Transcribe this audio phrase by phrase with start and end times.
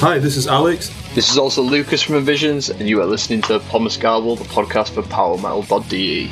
[0.00, 0.90] Hi, this is Alex.
[1.14, 4.90] This is also Lucas from Envisions, and you are listening to Pommes Gabel, the podcast
[4.90, 6.28] for PowerMetal.de.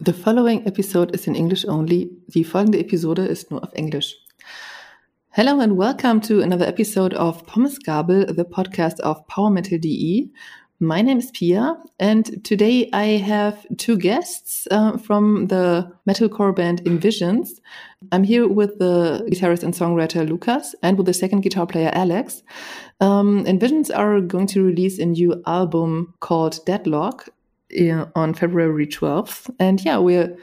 [0.00, 2.10] The following episode is in English only.
[2.34, 4.16] Die folgende Episode ist nur auf Englisch.
[5.30, 10.32] Hello and welcome to another episode of Pommes Gabel, the podcast of Power Metal DE.
[10.80, 16.84] My name is Pia, and today I have two guests uh, from the metalcore band
[16.84, 17.48] Envisions.
[18.12, 22.44] I'm here with the guitarist and songwriter Lucas and with the second guitar player Alex.
[23.00, 27.28] Um, Envisions are going to release a new album called Deadlock
[27.76, 30.36] uh, on February 12th, and yeah, we're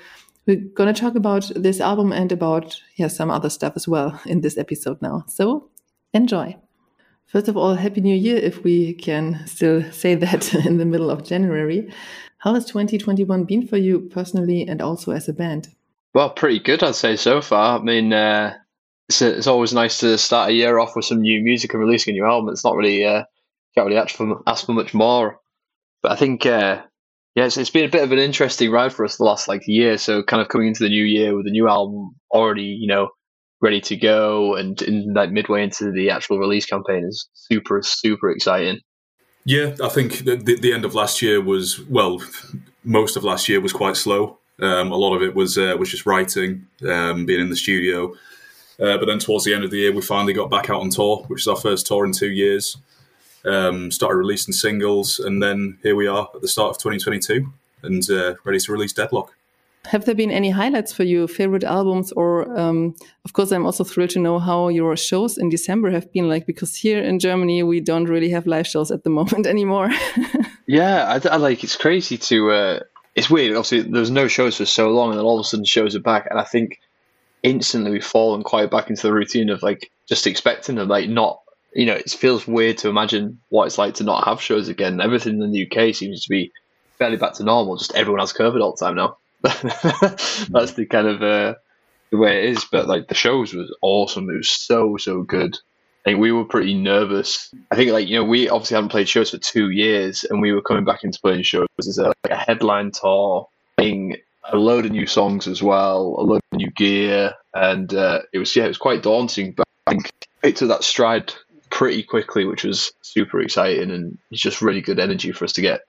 [0.45, 4.19] we're going to talk about this album and about yeah some other stuff as well
[4.25, 5.23] in this episode now.
[5.29, 5.69] So
[6.13, 6.57] enjoy.
[7.27, 11.09] First of all, Happy New Year, if we can still say that in the middle
[11.09, 11.91] of January.
[12.37, 15.69] How has 2021 been for you personally and also as a band?
[16.13, 17.79] Well, pretty good, I'd say so far.
[17.79, 18.53] I mean, uh,
[19.09, 22.13] it's, it's always nice to start a year off with some new music and releasing
[22.13, 22.49] a new album.
[22.49, 23.23] It's not really, uh,
[23.73, 25.39] can't really ask for, ask for much more.
[26.03, 26.83] But I think, uh,
[27.33, 29.67] yeah, it's, it's been a bit of an interesting ride for us the last like
[29.67, 29.97] year.
[29.97, 33.09] So, kind of coming into the new year with a new album already, you know,
[33.61, 38.29] ready to go and in like midway into the actual release campaign is super super
[38.29, 38.79] exciting.
[39.45, 42.19] Yeah i think the, the end of last year was well
[42.85, 44.37] most of last year was quite slow.
[44.61, 48.13] Um, a lot of it was uh, was just writing um, being in the studio.
[48.79, 50.89] Uh, but then towards the end of the year we finally got back out on
[50.89, 52.77] tour which is our first tour in two years.
[53.43, 57.51] Um, started releasing singles and then here we are at the start of 2022
[57.83, 59.33] and uh, ready to release deadlock
[59.85, 63.83] have there been any highlights for you, favorite albums, or um, of course, I'm also
[63.83, 67.63] thrilled to know how your shows in December have been like because here in Germany
[67.63, 69.91] we don't really have live shows at the moment anymore.
[70.67, 72.51] yeah, I, I, like it's crazy to.
[72.51, 72.79] Uh,
[73.15, 73.55] it's weird.
[73.55, 75.95] Obviously, there was no shows for so long, and then all of a sudden shows
[75.95, 76.79] are back, and I think
[77.43, 81.41] instantly we've fallen quite back into the routine of like just expecting them, like not.
[81.73, 85.01] You know, it feels weird to imagine what it's like to not have shows again.
[85.01, 86.53] Everything in the UK seems to be
[86.97, 87.75] fairly back to normal.
[87.75, 89.17] Just everyone has COVID all the time now.
[90.49, 91.55] that's the kind of uh,
[92.11, 92.65] the way it is.
[92.71, 94.29] But like the shows was awesome.
[94.29, 95.57] It was so so good.
[96.05, 97.53] I think we were pretty nervous.
[97.71, 100.51] I think like you know we obviously hadn't played shows for two years, and we
[100.51, 103.47] were coming back into playing shows as a, like a headline tour,
[103.77, 104.17] playing
[104.51, 108.39] a load of new songs as well, a load of new gear, and uh, it
[108.39, 109.53] was yeah it was quite daunting.
[109.53, 110.11] But I think
[110.43, 111.33] it took that stride
[111.71, 115.61] pretty quickly, which was super exciting, and it's just really good energy for us to
[115.61, 115.81] get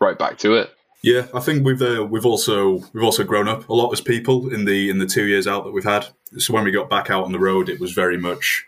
[0.00, 0.70] right back to it.
[1.02, 4.52] Yeah, I think we've uh, we've also we've also grown up a lot as people
[4.54, 6.06] in the in the two years out that we've had.
[6.38, 8.66] So when we got back out on the road, it was very much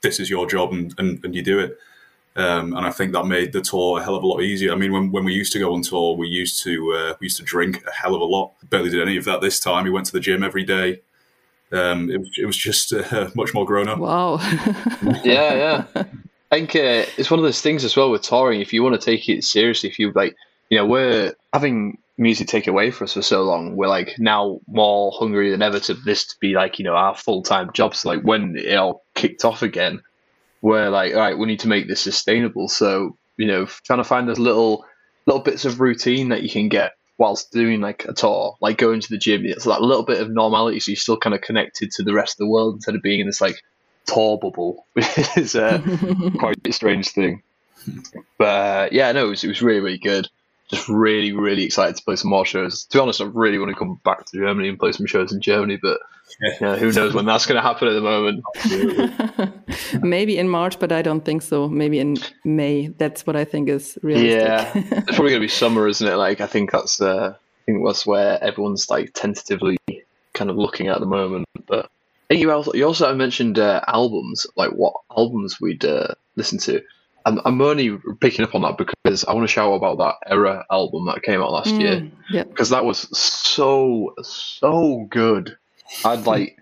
[0.00, 1.78] this is your job and, and, and you do it.
[2.36, 4.72] Um, and I think that made the tour a hell of a lot easier.
[4.72, 7.26] I mean, when, when we used to go on tour, we used to uh, we
[7.26, 8.52] used to drink a hell of a lot.
[8.70, 9.84] Barely did any of that this time.
[9.84, 11.02] We went to the gym every day.
[11.70, 13.98] Um, it, it was just uh, much more grown up.
[13.98, 14.38] Wow.
[15.24, 15.84] yeah, yeah.
[16.50, 18.60] I think uh, it's one of those things as well with touring.
[18.60, 20.36] If you want to take it seriously, if you like
[20.70, 23.76] you know, we're having music take away for us for so long.
[23.76, 27.14] We're like now more hungry than ever to this to be like, you know, our
[27.14, 28.04] full time jobs.
[28.04, 30.02] Like when it all kicked off again,
[30.62, 32.68] we're like, all right, we need to make this sustainable.
[32.68, 34.84] So, you know, trying to find those little
[35.26, 39.00] little bits of routine that you can get whilst doing like a tour, like going
[39.00, 39.44] to the gym.
[39.44, 42.34] It's that little bit of normality, so you're still kind of connected to the rest
[42.34, 43.56] of the world instead of being in this like
[44.06, 45.80] tour bubble, which is uh,
[46.38, 47.42] quite a strange thing.
[48.38, 50.28] But uh, yeah, no, it was, it was really really good
[50.70, 52.84] just really, really excited to play some more shows.
[52.84, 55.32] To be honest, I really want to come back to Germany and play some shows
[55.32, 56.00] in Germany, but
[56.60, 58.42] yeah, who knows when that's going to happen at the moment.
[60.02, 61.68] Maybe in March, but I don't think so.
[61.68, 62.88] Maybe in May.
[62.88, 64.40] That's what I think is realistic.
[64.40, 66.16] Yeah, it's probably going to be summer, isn't it?
[66.16, 69.76] Like I think that's uh, I think that's where everyone's like tentatively
[70.32, 71.46] kind of looking at the moment.
[71.66, 71.90] But
[72.30, 76.82] you also you also mentioned uh, albums, like what albums we'd uh, listen to.
[77.24, 80.64] I'm, I'm only picking up on that because I want to shout about that Era
[80.70, 82.10] album that came out last mm, year.
[82.30, 82.44] Yeah.
[82.44, 85.56] Because that was so, so good.
[86.04, 86.58] I'd like.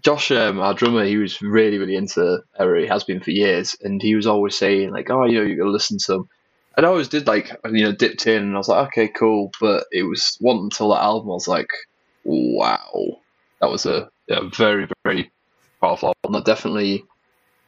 [0.00, 2.80] Josh, um, our drummer, he was really, really into Era.
[2.80, 5.54] He has been for years, and he was always saying like, "Oh, you know, you
[5.54, 6.28] got to listen to them."
[6.74, 9.50] And I always did like, you know, dipped in, and I was like, "Okay, cool."
[9.60, 11.68] But it was one until that album, I was like,
[12.24, 13.18] "Wow,
[13.60, 15.30] that was a, a very, very
[15.78, 17.04] powerful album." That definitely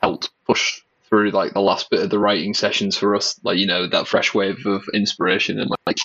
[0.00, 3.66] helped push through like the last bit of the writing sessions for us, like you
[3.66, 5.96] know that fresh wave of inspiration and like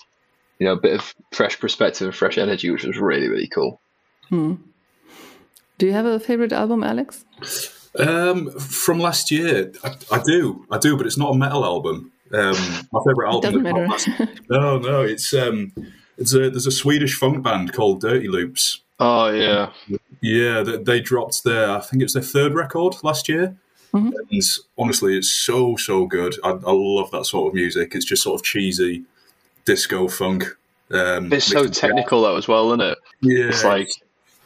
[0.59, 3.79] you know a bit of fresh perspective and fresh energy, which was really really cool.
[4.29, 4.55] Hmm.
[5.77, 7.25] Do you have a favorite album, Alex?
[8.00, 12.11] Um, from last year, I, I, do, I do, but it's not a metal album.
[12.33, 12.55] Um,
[12.91, 13.63] my favorite album.
[13.63, 14.29] Doesn't matter.
[14.50, 15.71] No, no, it's um,
[16.17, 18.81] it's a there's a Swedish funk band called Dirty Loops.
[19.00, 19.71] Oh yeah,
[20.21, 23.57] Yeah, they, they dropped their I think it's their third record last year,
[23.94, 24.12] Mhm.
[24.31, 24.42] and
[24.78, 26.36] honestly, it's so so good.
[26.44, 27.94] I, I love that sort of music.
[27.95, 29.04] It's just sort of cheesy
[29.66, 30.45] disco funk.
[30.92, 32.98] Um, it's so mixed with technical though as well, isn't it?
[33.22, 33.90] Yeah, It's like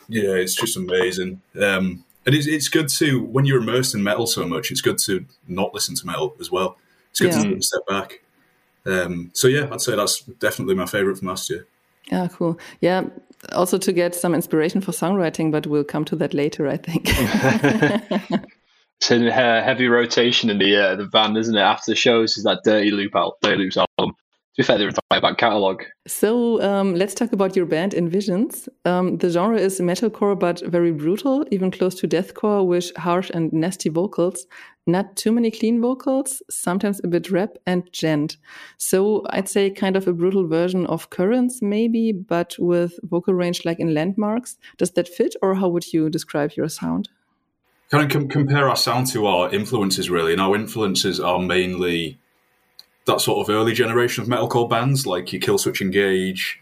[0.10, 1.42] yeah, it's just amazing.
[1.60, 4.70] Um, and it's, it's good to when you're immersed in metal so much.
[4.72, 6.78] It's good to not listen to metal as well.
[7.12, 7.44] It's good Yeah.
[7.44, 8.22] to step back.
[8.86, 11.66] Um, so yeah, I'd say that's definitely my favorite from last year.
[12.12, 12.58] Yeah, cool.
[12.80, 13.04] Yeah,
[13.54, 17.10] also to get some inspiration for songwriting, but we'll come to that later, I think.
[19.00, 21.62] it's in heavy rotation in the uh, the van, isn't it?
[21.62, 24.16] After the shows, is that Dirty Loop out, Dirty Loops album.
[24.58, 25.84] To be fair, they're a back catalogue.
[26.08, 28.68] so um, let's talk about your band Envisions.
[28.86, 33.54] Um, the genre is metalcore, but very brutal, even close to deathcore, with harsh and
[33.54, 34.48] nasty vocals.
[34.88, 38.38] Not too many clean vocals, sometimes a bit rap and djent.
[38.78, 43.64] So I'd say kind of a brutal version of Currents, maybe, but with vocal range
[43.64, 44.58] like in Landmarks.
[44.78, 47.10] Does that fit, or how would you describe your sound?
[47.90, 52.18] Kind of com- compare our sound to our influences, really, and our influences are mainly
[53.06, 56.60] that sort of early generation of metalcore bands, like your Killswitch Engage,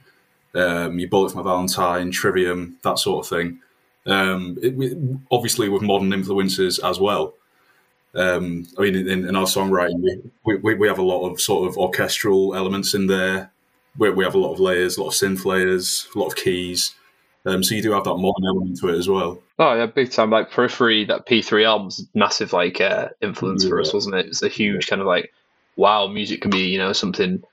[0.54, 3.60] um, your Bullet for My Valentine, Trivium, that sort of thing.
[4.06, 4.96] Um, it, we,
[5.32, 7.34] obviously, with modern influences as well.
[8.14, 11.68] Um, I mean, in, in our songwriting, we, we, we have a lot of sort
[11.68, 13.52] of orchestral elements in there.
[13.98, 16.36] We, we have a lot of layers, a lot of synth layers, a lot of
[16.36, 16.94] keys.
[17.46, 19.40] Um, so you do have that modern element to it as well.
[19.60, 20.32] Oh yeah, big time.
[20.32, 24.26] Like Periphery, that P3 album's massive like uh, influence for us, wasn't it?
[24.26, 25.32] It's a huge kind of like,
[25.76, 27.44] wow, music can be you know something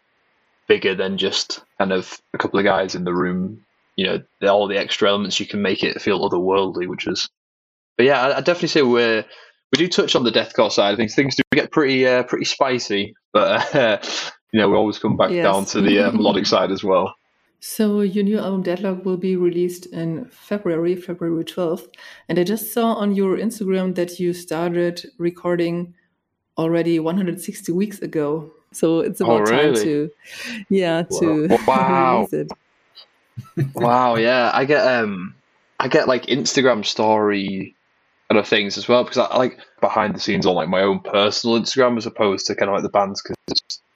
[0.68, 3.64] bigger than just kind of a couple of guys in the room.
[3.96, 7.28] You know, the- all the extra elements you can make it feel otherworldly, which is.
[7.98, 9.24] But yeah, I, I definitely say we're
[9.72, 11.14] we do touch on the deathcore side of things.
[11.14, 13.98] Things do get pretty uh, pretty spicy, but uh,
[14.52, 15.44] you know we always come back Yes.
[15.44, 17.14] down to the uh, melodic side as well.
[17.64, 21.86] So your new album Deadlock will be released in February, February 12th.
[22.28, 25.94] And I just saw on your Instagram that you started recording
[26.58, 28.50] already 160 weeks ago.
[28.72, 30.10] So it's Oh, about time to
[30.70, 32.26] yeah, to Wow.
[32.26, 32.52] release it.
[33.74, 35.36] wow, yeah, I get um,
[35.78, 37.76] I get like Instagram story
[38.28, 40.82] kind of things as well because I, I like behind the scenes on like my
[40.82, 43.36] own personal Instagram as opposed to kind of like the bands because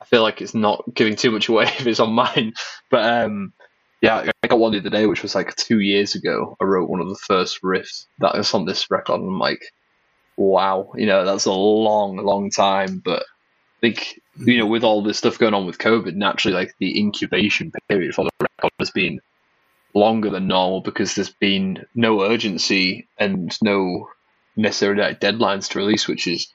[0.09, 2.55] feel like it's not giving too much away if it's on mine.
[2.91, 3.53] But um,
[4.01, 6.57] yeah, I got one the other day which was like two years ago.
[6.61, 9.65] I wrote one of the first riffs that was on this record, and I'm like,
[10.37, 13.25] wow, you know, that's a long, long time, but.
[13.77, 16.99] I think you know, with all this stuff going on with COVID, naturally, like the
[16.99, 19.21] incubation period for the record has been
[19.95, 24.09] longer than normal because there's been no urgency and no
[24.57, 26.53] necessarily deadlines to release, which is,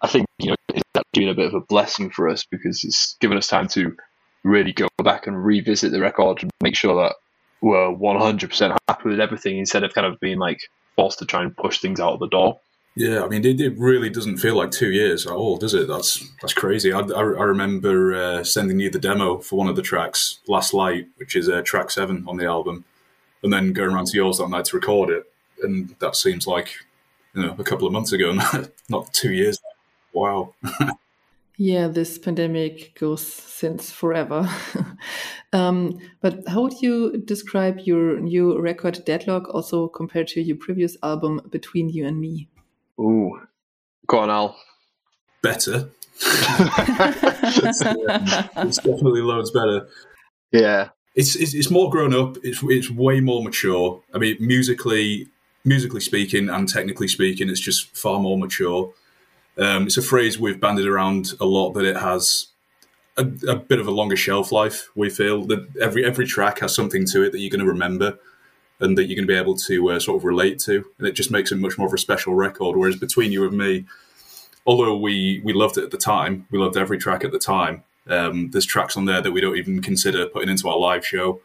[0.00, 0.80] I think, you know,
[1.16, 3.96] been a bit of a blessing for us because it's given us time to
[4.44, 7.16] really go back and revisit the record and make sure that
[7.60, 10.58] we're 100% happy with everything instead of kind of being like
[10.94, 12.60] forced to try and push things out of the door.
[12.94, 15.86] Yeah, I mean, it, it really doesn't feel like two years at all, does it?
[15.86, 16.94] That's that's crazy.
[16.94, 20.72] I, I, I remember uh, sending you the demo for one of the tracks, Last
[20.72, 22.86] Light, which is uh, track seven on the album,
[23.42, 25.30] and then going around to yours that night to record it,
[25.62, 26.70] and that seems like
[27.34, 29.58] you know a couple of months ago, not, not two years.
[30.14, 30.54] Wow.
[31.58, 34.48] Yeah, this pandemic goes since forever.
[35.52, 40.98] um, but how would you describe your new record Deadlock also compared to your previous
[41.02, 42.48] album Between You and Me?
[43.00, 43.40] Ooh.
[44.06, 44.56] Go on, Al.
[45.42, 45.88] Better.
[46.20, 47.96] it's, um,
[48.68, 49.88] it's definitely loads better.
[50.52, 50.90] Yeah.
[51.14, 52.36] it's, it's it's more grown up.
[52.42, 54.02] It's it's way more mature.
[54.14, 55.28] I mean, musically,
[55.64, 58.92] musically speaking, and technically speaking, it's just far more mature.
[59.58, 62.48] Um, it's a phrase we've banded around a lot that it has
[63.16, 64.88] a, a bit of a longer shelf life.
[64.94, 68.18] We feel that every every track has something to it that you're going to remember
[68.80, 71.12] and that you're going to be able to uh, sort of relate to, and it
[71.12, 72.76] just makes it much more of a special record.
[72.76, 73.86] Whereas between you and me,
[74.66, 77.84] although we we loved it at the time, we loved every track at the time.
[78.08, 81.40] Um, there's tracks on there that we don't even consider putting into our live show,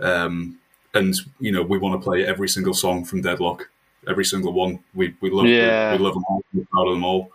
[0.00, 0.58] um,
[0.94, 3.70] and you know we want to play every single song from Deadlock,
[4.08, 4.78] every single one.
[4.94, 5.92] We we love Yeah.
[5.92, 6.42] we love them all.
[6.54, 7.30] We're proud of them all.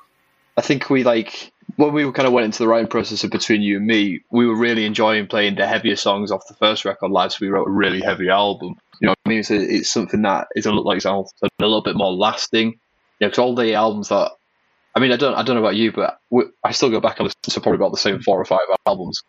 [0.58, 3.62] I think we like when we kind of went into the writing process of between
[3.62, 7.10] you and me, we were really enjoying playing the heavier songs off the first record
[7.12, 7.32] live.
[7.32, 8.76] So we wrote a really heavy album.
[9.02, 11.24] You know, what I mean, it's, it's something that is a little like a
[11.60, 12.68] little bit more lasting.
[12.68, 12.74] You
[13.22, 14.32] know, because all the albums that
[14.96, 17.20] I mean, I don't, I don't know about you, but we, I still go back
[17.20, 19.24] and listen to probably about the same four or five albums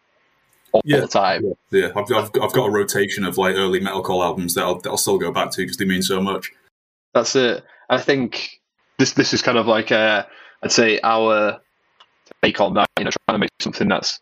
[0.72, 1.00] all Yeah.
[1.00, 1.42] the time.
[1.70, 4.90] Yeah, I've, I've, I've got a rotation of like early metalcore albums that I'll, that
[4.90, 6.52] I'll still go back to because they mean so much.
[7.14, 7.64] That's it.
[7.88, 8.60] I think
[8.98, 10.24] this this is kind of like uh,
[10.62, 11.60] I'd say our
[12.42, 12.88] take on that.
[12.98, 14.20] You know, trying to make something that's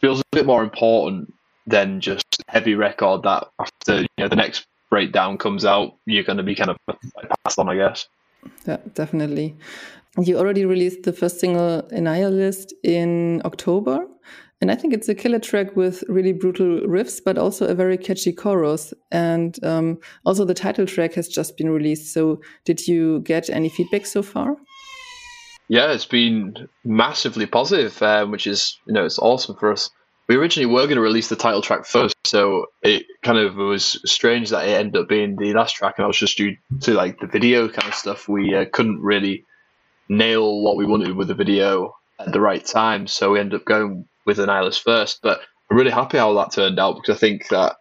[0.00, 1.32] feels a bit more important
[1.66, 6.36] than just heavy record that after you know the next breakdown comes out, you're going
[6.36, 6.76] to be kind of
[7.44, 8.06] passed on, I guess.
[8.66, 9.56] Yeah, definitely.
[10.18, 14.06] You already released the first single Annihilist in October.
[14.64, 17.98] And I think it's a killer track with really brutal riffs, but also a very
[17.98, 18.94] catchy chorus.
[19.12, 22.14] And um, also, the title track has just been released.
[22.14, 24.56] So, did you get any feedback so far?
[25.68, 29.90] Yeah, it's been massively positive, um, which is you know it's awesome for us.
[30.30, 34.00] We originally were going to release the title track first, so it kind of was
[34.10, 36.94] strange that it ended up being the last track, and I was just due to
[36.94, 38.30] like the video kind of stuff.
[38.30, 39.44] We uh, couldn't really
[40.08, 43.66] nail what we wanted with the video at the right time, so we ended up
[43.66, 45.20] going with an Annihilist first.
[45.22, 45.40] But
[45.70, 47.76] I'm really happy how that turned out because I think that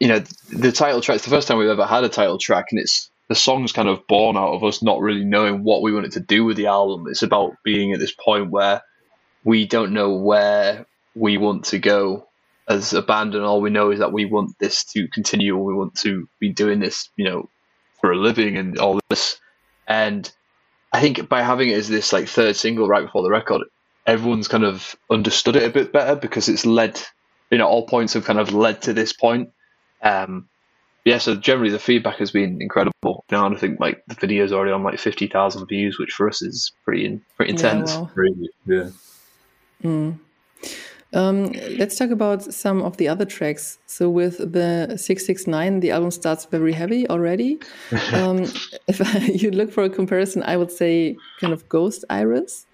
[0.00, 1.16] you know the title track.
[1.16, 3.88] It's the first time we've ever had a title track, and it's the song's kind
[3.88, 6.66] of born out of us not really knowing what we wanted to do with the
[6.66, 7.06] album.
[7.08, 8.82] It's about being at this point where
[9.44, 12.28] we don't know where we want to go
[12.68, 15.64] as a band, and all we know is that we want this to continue, or
[15.64, 17.48] we want to be doing this, you know,
[18.00, 19.40] for a living and all this.
[19.86, 20.30] And
[20.92, 23.62] I think by having it as this like third single right before the record,
[24.06, 27.00] everyone's kind of understood it a bit better because it's led,
[27.50, 29.50] you know, all points have kind of led to this point.
[30.02, 30.48] Um,
[31.04, 33.24] yeah, so generally the feedback has been incredible.
[33.30, 36.42] Now I think like the video's already on like fifty thousand views, which for us
[36.42, 37.92] is pretty pretty intense.
[37.92, 38.00] Yeah.
[38.00, 38.10] Wow.
[38.12, 38.48] Crazy.
[38.66, 38.90] Yeah.
[39.84, 40.18] Mm.
[41.12, 43.78] Um, let's talk about some of the other tracks.
[43.86, 47.60] So with the 669, the album starts very heavy already.
[48.12, 48.44] um,
[48.88, 49.00] if
[49.42, 52.66] you look for a comparison, I would say kind of Ghost Iris.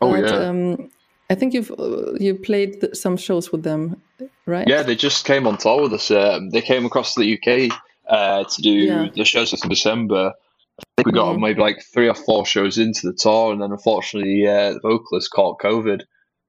[0.00, 0.48] Oh but, yeah.
[0.48, 0.90] Um,
[1.30, 4.00] I think you've uh, you played some shows with them,
[4.46, 4.68] right?
[4.68, 6.10] Yeah, they just came on tour with us.
[6.10, 7.76] Um, they came across to the UK
[8.08, 9.08] uh, to do yeah.
[9.14, 10.32] the shows in December.
[10.78, 11.42] I think we got mm-hmm.
[11.42, 15.30] maybe like three or four shows into the tour, and then unfortunately, uh, the vocalist
[15.30, 16.02] caught COVID.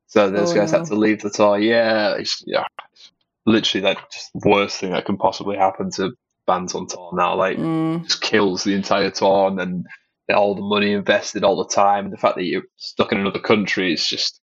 [0.07, 0.79] So those oh, guys no.
[0.79, 1.57] had to leave the tour.
[1.57, 3.11] Yeah, it's, yeah, it's
[3.45, 6.13] literally like just worst thing that can possibly happen to
[6.47, 7.35] bands on tour now.
[7.35, 8.03] Like, mm.
[8.03, 9.85] just kills the entire tour, and then
[10.33, 13.39] all the money invested, all the time, and the fact that you're stuck in another
[13.39, 14.39] country is just.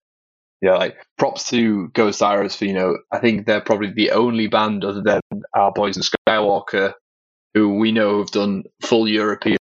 [0.63, 2.97] Yeah, like props to Ghost Iris for you know.
[3.13, 5.21] I think they're probably the only band other than
[5.55, 6.95] our boys in Skywalker
[7.55, 9.59] who we know have done full European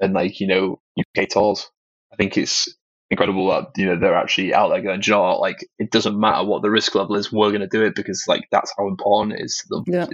[0.00, 1.70] and like you know UK tours.
[2.12, 2.68] I think it's
[3.10, 5.40] incredible that you know they're actually out there going, you know what?
[5.40, 8.24] like it doesn't matter what the risk level is, we're going to do it because
[8.28, 9.84] like that's how important it is to them.
[9.86, 10.06] Yeah.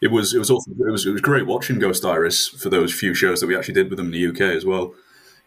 [0.00, 2.92] It was it was also it was it was great watching Ghost Iris for those
[2.92, 4.94] few shows that we actually did with them in the UK as well.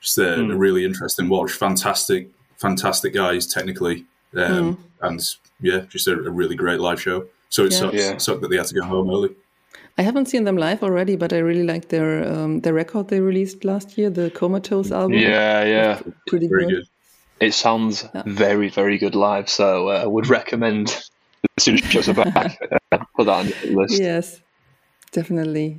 [0.02, 0.54] Just a, mm.
[0.54, 1.52] a really interesting watch.
[1.52, 4.78] Fantastic, fantastic guys technically, um, mm.
[5.02, 5.22] and
[5.62, 7.28] yeah, just a, a, really great live show.
[7.50, 7.78] So it yeah.
[7.78, 8.18] sucked, yeah.
[8.18, 9.36] sucked that they had to go home early.
[10.00, 13.20] I haven't seen them live already, but I really like their um, their record they
[13.20, 15.18] released last year, the Comatose album.
[15.18, 16.70] Yeah, yeah, pretty good.
[16.70, 16.86] good.
[17.42, 18.24] It sounds yeah.
[18.26, 19.50] very, very good live.
[19.50, 20.88] So uh, I would recommend
[21.58, 22.58] as soon as shows are back,
[22.94, 24.00] uh, put that on the list.
[24.00, 24.40] Yes,
[25.12, 25.78] definitely.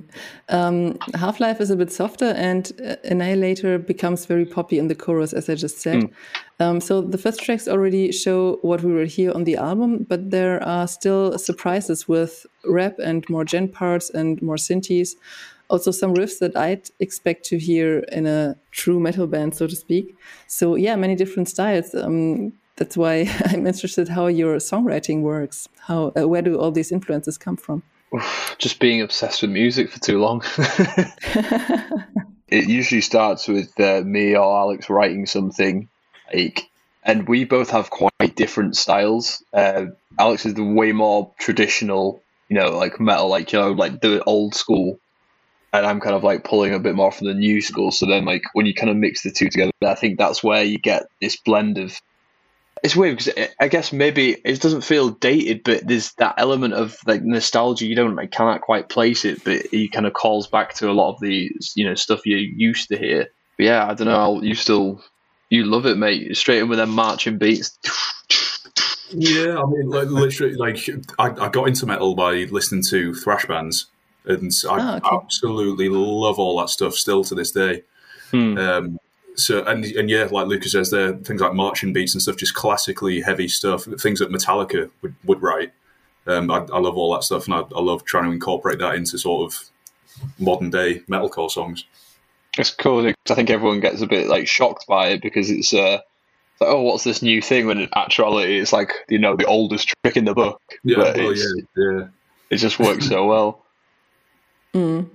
[0.48, 4.94] Um, Half Life is a bit softer, and uh, Annihilator becomes very poppy in the
[4.94, 6.02] chorus, as I just said.
[6.02, 6.12] Mm.
[6.60, 10.30] Um, so the first tracks already show what we will hear on the album, but
[10.30, 15.10] there are still surprises with rap and more djent parts and more synthes.
[15.68, 19.76] Also, some riffs that I'd expect to hear in a true metal band, so to
[19.76, 20.16] speak.
[20.48, 21.94] So, yeah, many different styles.
[21.94, 25.68] Um, that's why I'm interested how your songwriting works.
[25.86, 27.84] How uh, where do all these influences come from?
[28.58, 30.42] Just being obsessed with music for too long.
[32.48, 35.88] it usually starts with uh, me or Alex writing something
[36.34, 36.70] like
[37.02, 39.42] and we both have quite different styles.
[39.52, 39.86] Uh,
[40.18, 44.22] Alex is the way more traditional, you know, like metal, like you know, like the
[44.24, 44.98] old school,
[45.72, 47.90] and I'm kind of like pulling a bit more from the new school.
[47.90, 50.62] So then, like when you kind of mix the two together, I think that's where
[50.62, 51.98] you get this blend of.
[52.82, 56.96] It's weird because I guess maybe it doesn't feel dated, but there's that element of
[57.06, 57.86] like nostalgia.
[57.86, 60.92] You don't, I cannot quite place it, but it kind of calls back to a
[60.92, 63.28] lot of the you know stuff you used to hear.
[63.58, 64.42] But yeah, I don't know.
[64.42, 65.02] You still
[65.50, 66.36] you love it, mate.
[66.36, 67.78] Straight in with them marching beats.
[69.12, 73.44] Yeah, I mean, like, literally, like I, I, got into metal by listening to thrash
[73.44, 73.86] bands,
[74.24, 75.16] and I oh, okay.
[75.16, 77.82] absolutely love all that stuff still to this day.
[78.30, 78.56] Hmm.
[78.56, 78.98] Um,
[79.40, 82.54] so and and yeah, like Lucas says, there things like marching beats and stuff, just
[82.54, 85.72] classically heavy stuff, things that Metallica would, would write.
[86.26, 88.94] Um, I, I, love all that stuff, and I, I love trying to incorporate that
[88.94, 89.70] into sort of
[90.38, 91.84] modern day metalcore songs.
[92.58, 95.72] It's cool because I think everyone gets a bit like shocked by it because it's
[95.72, 96.00] uh,
[96.60, 97.66] like, oh, what's this new thing?
[97.66, 100.60] When in actuality, it's like you know the oldest trick in the book.
[100.84, 101.44] Yeah, well, yeah,
[101.76, 102.06] yeah.
[102.50, 103.64] It just works so well.
[104.74, 105.08] Mm.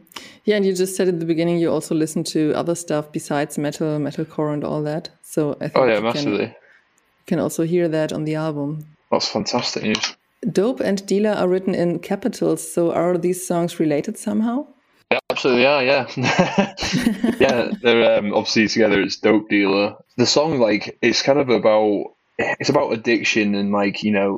[0.43, 3.57] Yeah, and you just said at the beginning you also listen to other stuff besides
[3.57, 5.09] metal, metalcore, and all that.
[5.21, 6.45] So I think oh yeah, massively.
[6.45, 8.85] You can also hear that on the album.
[9.11, 10.15] That's fantastic news.
[10.51, 14.67] Dope and Dealer are written in capitals, so are these songs related somehow?
[15.11, 16.07] Yeah, absolutely are, yeah.
[17.39, 19.95] yeah, they're um, obviously together it's Dope Dealer.
[20.17, 24.37] The song, like, it's kind of about, it's about addiction and, like, you know,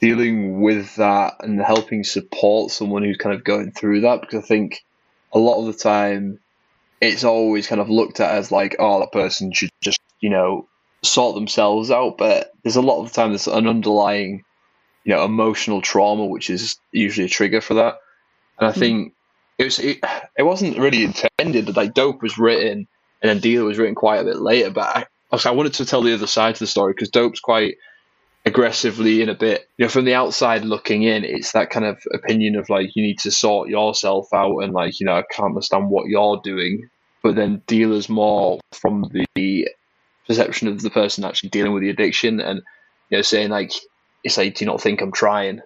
[0.00, 4.46] dealing with that and helping support someone who's kind of going through that because I
[4.46, 4.82] think
[5.32, 6.40] a lot of the time
[7.00, 10.68] it's always kind of looked at as like, oh, that person should just, you know,
[11.02, 12.18] sort themselves out.
[12.18, 14.44] But there's a lot of the time there's an underlying,
[15.04, 17.98] you know, emotional trauma, which is usually a trigger for that.
[18.58, 18.80] And I hmm.
[18.80, 19.14] think
[19.58, 19.98] it was it,
[20.36, 21.66] it wasn't really intended.
[21.66, 22.86] that Like Dope was written
[23.22, 24.70] and then Dealer was written quite a bit later.
[24.70, 27.76] But I, I wanted to tell the other side to the story because Dope's quite
[28.46, 31.98] aggressively and a bit you know from the outside looking in it's that kind of
[32.14, 35.50] opinion of like you need to sort yourself out and like you know i can't
[35.50, 36.88] understand what you're doing.
[37.22, 39.68] But then dealers more from the
[40.26, 42.62] perception of the person actually dealing with the addiction and
[43.10, 43.72] you know saying like
[44.24, 45.60] it's like do you not think i'm trying?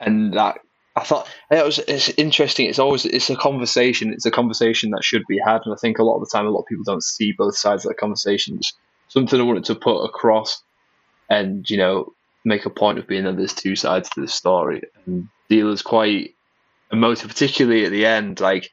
[0.00, 0.58] And that
[0.96, 2.66] i thought it was it's interesting.
[2.66, 4.12] It's always it's a conversation.
[4.12, 5.62] It's a conversation that should be had.
[5.64, 7.56] And i think a lot of the time a lot of people don't see both
[7.56, 8.56] sides of that conversation.
[8.58, 8.74] It's
[9.08, 10.62] something i wanted to put across.
[11.30, 12.12] And you know
[12.48, 14.82] make a point of being that there's two sides to the story.
[15.06, 16.34] And Dealer's quite
[16.90, 18.40] emotive, particularly at the end.
[18.40, 18.70] Like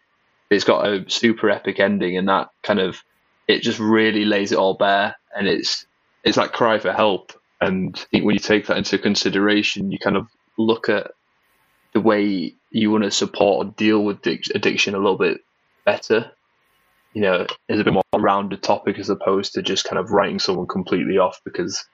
[0.49, 3.03] it's got a super epic ending, and that kind of
[3.47, 5.15] it just really lays it all bare.
[5.35, 5.85] And it's
[6.23, 7.33] it's like cry for help.
[7.61, 10.27] And I think when you take that into consideration, you kind of
[10.57, 11.11] look at
[11.93, 15.41] the way you want to support or deal with addiction a little bit
[15.85, 16.31] better.
[17.13, 20.39] You know, is a bit more rounded topic as opposed to just kind of writing
[20.39, 21.85] someone completely off because,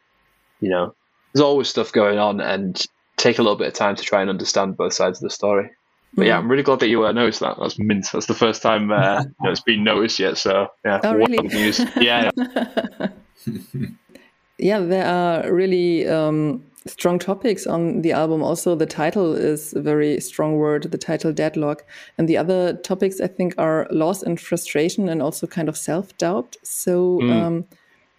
[0.59, 0.95] you know,
[1.33, 2.85] there's always stuff going on and
[3.17, 5.69] take a little bit of time to try and understand both sides of the story.
[6.13, 6.39] But yeah, mm.
[6.39, 7.57] I'm really glad that you uh, noticed that.
[7.59, 8.07] That's mint.
[8.11, 10.37] That's the first time uh, you know, it's been noticed yet.
[10.37, 11.37] So yeah, oh, really?
[11.47, 11.81] news.
[11.97, 12.31] Yeah.
[14.57, 18.43] yeah, there are really um, strong topics on the album.
[18.43, 20.83] Also, the title is a very strong word.
[20.83, 21.85] The title "Deadlock,"
[22.17, 26.17] and the other topics I think are loss and frustration, and also kind of self
[26.17, 26.57] doubt.
[26.63, 27.31] So, mm.
[27.31, 27.65] um,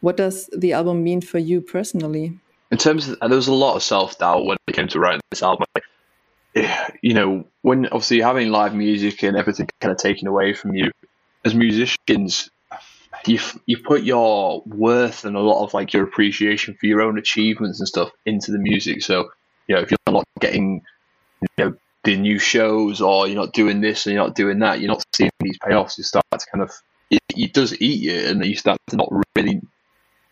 [0.01, 2.39] what does the album mean for you personally?
[2.73, 5.21] In terms of, there was a lot of self doubt when it came to writing
[5.31, 5.67] this album.
[6.55, 10.75] Eh, you know, when obviously having live music and everything kind of taken away from
[10.75, 10.91] you,
[11.45, 12.51] as musicians,
[13.27, 17.19] you you put your worth and a lot of like your appreciation for your own
[17.19, 19.03] achievements and stuff into the music.
[19.03, 19.31] So
[19.67, 20.83] you know, if you're not getting
[21.43, 24.81] you know the new shows or you're not doing this and you're not doing that,
[24.81, 25.99] you're not seeing these payoffs.
[25.99, 26.73] You start to kind of
[27.11, 29.61] it, it does eat you, and you start to not really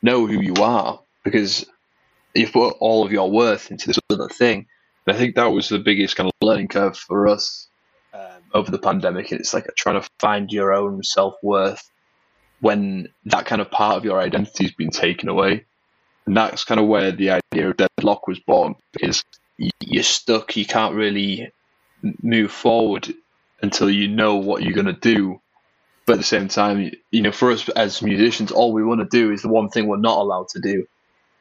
[0.01, 1.67] know who you are because
[2.35, 4.67] you've put all of your worth into this other thing.
[5.07, 7.69] And I think that was the biggest kind of learning curve for us
[8.13, 9.33] um, over the pandemic.
[9.33, 11.91] It's like trying to find your own self worth
[12.61, 15.65] when that kind of part of your identity has been taken away.
[16.27, 19.25] And that's kind of where the idea of deadlock was born because
[19.81, 21.53] you're stuck, you can't really
[22.23, 23.13] move forward
[23.63, 25.41] until you know what you're going to do.
[26.07, 29.17] But at the same time, you know, for us as musicians, all we want to
[29.17, 30.87] do is the one thing we're not allowed to do,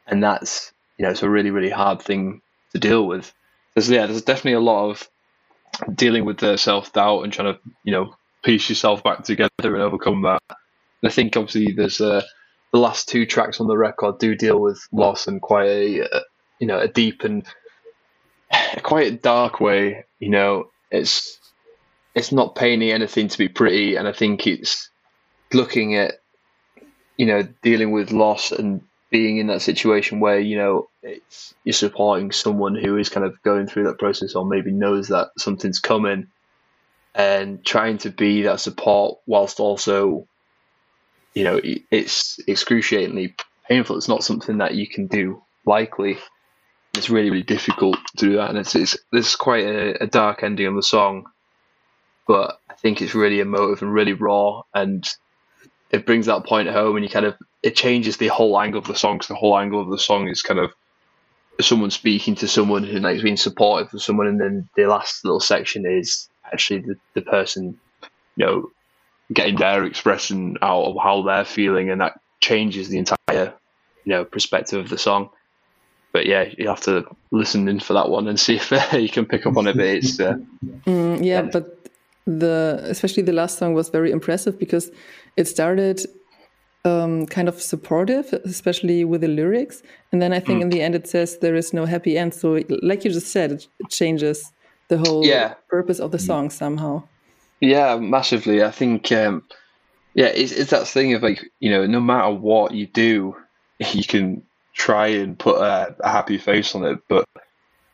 [0.06, 2.42] and that's you know, it's a really, really hard thing
[2.74, 3.34] to deal with.
[3.74, 5.10] There's, yeah, there's definitely a lot of
[5.96, 9.78] dealing with the self doubt and trying to, you know, piece yourself back together and
[9.78, 10.44] overcome that.
[10.50, 12.22] And I think obviously there's uh,
[12.74, 16.20] the last two tracks on the record do deal with loss in quite a, uh,
[16.60, 17.46] you know, a deep and
[18.84, 20.04] quite a dark way.
[20.20, 21.40] You know, it's
[22.14, 24.90] it's not painting anything to be pretty, and I think it's
[25.54, 26.16] looking at,
[27.16, 31.74] you know, dealing with loss and being in that situation where you know it's you're
[31.74, 35.80] supporting someone who is kind of going through that process or maybe knows that something's
[35.80, 36.28] coming
[37.16, 40.28] and trying to be that support whilst also
[41.34, 43.36] you know it's excruciatingly
[43.68, 43.98] painful.
[43.98, 46.18] It's not something that you can do likely
[46.96, 50.44] it's really really difficult to do that and it's, it's there's quite a, a dark
[50.44, 51.26] ending on the song
[52.28, 55.08] but i think it's really emotive and really raw and
[55.92, 58.88] it brings that point home and you kind of it changes the whole angle of
[58.88, 60.72] the song because the whole angle of the song is kind of
[61.62, 65.40] someone speaking to someone who like being supportive of someone and then the last little
[65.40, 67.80] section is actually the, the person
[68.36, 68.72] you know
[69.34, 73.54] getting their expression out of how they're feeling and that changes the entire
[74.06, 75.30] you know perspective of the song.
[76.12, 79.10] But yeah you have to listen in for that one and see if uh, you
[79.10, 80.38] can pick up on it but it's uh,
[80.86, 81.44] mm, yeah.
[81.44, 81.76] but
[82.26, 84.92] the especially the last song was very impressive because
[85.36, 86.06] it started
[86.86, 90.64] um, kind of supportive, especially with the lyrics, and then I think mm.
[90.64, 92.34] in the end it says there is no happy end.
[92.34, 94.52] So, like you just said, it, changes
[94.88, 95.56] the whole yeah.
[95.68, 97.04] purpose of the song somehow.
[97.60, 98.64] Yeah, massively.
[98.64, 99.44] I think, um,
[100.14, 103.36] yeah, it's, it's that thing of like you know, no matter what you do,
[103.80, 107.28] you can try and put a, a happy face on it, but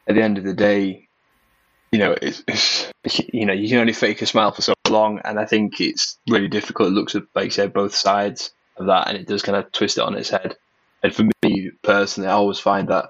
[0.08, 1.08] at the end of the day,
[1.92, 2.92] you know, it's, it's,
[3.34, 6.20] you know you can only fake a smile for so long, and I think it's
[6.30, 6.90] really difficult.
[6.90, 9.72] It looks at like you said both sides of that, and it does kind of
[9.72, 10.56] twist it on its head.
[11.04, 13.10] And for me personally, I always find that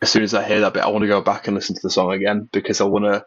[0.00, 1.82] as soon as I hear that bit, I want to go back and listen to
[1.82, 3.24] the song again because I want to.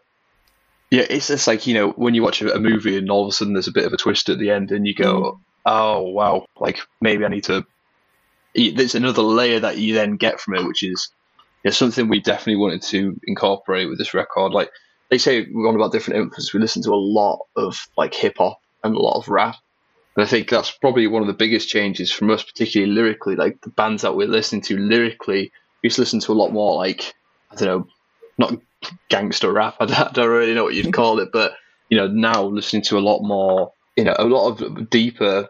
[0.90, 3.32] Yeah, it's just like you know when you watch a movie and all of a
[3.32, 5.38] sudden there's a bit of a twist at the end, and you go, mm.
[5.64, 7.66] "Oh wow!" Like maybe I need to.
[8.54, 11.10] There's another layer that you then get from it, which is
[11.64, 14.52] you know, something we definitely wanted to incorporate with this record.
[14.52, 14.70] Like
[15.10, 16.54] they say, we're on about different influences.
[16.54, 19.56] We listen to a lot of like hip hop and a lot of rap,
[20.16, 23.36] and I think that's probably one of the biggest changes from us, particularly lyrically.
[23.36, 25.52] Like the bands that we're listening to lyrically
[25.82, 27.14] we used to listen to a lot more like
[27.50, 27.88] I don't know,
[28.38, 28.60] not
[29.08, 29.76] gangster rap.
[29.80, 30.92] I don't, I don't really know what you'd mm-hmm.
[30.92, 31.52] call it, but
[31.90, 35.48] you know now listening to a lot more, you know, a lot of deeper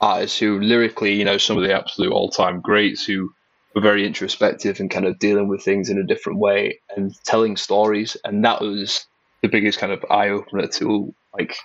[0.00, 3.32] artists who lyrically, you know, some of the absolute all-time greats who
[3.74, 7.56] were very introspective and kind of dealing with things in a different way and telling
[7.56, 9.06] stories, and that was
[9.42, 11.56] the biggest kind of eye opener to like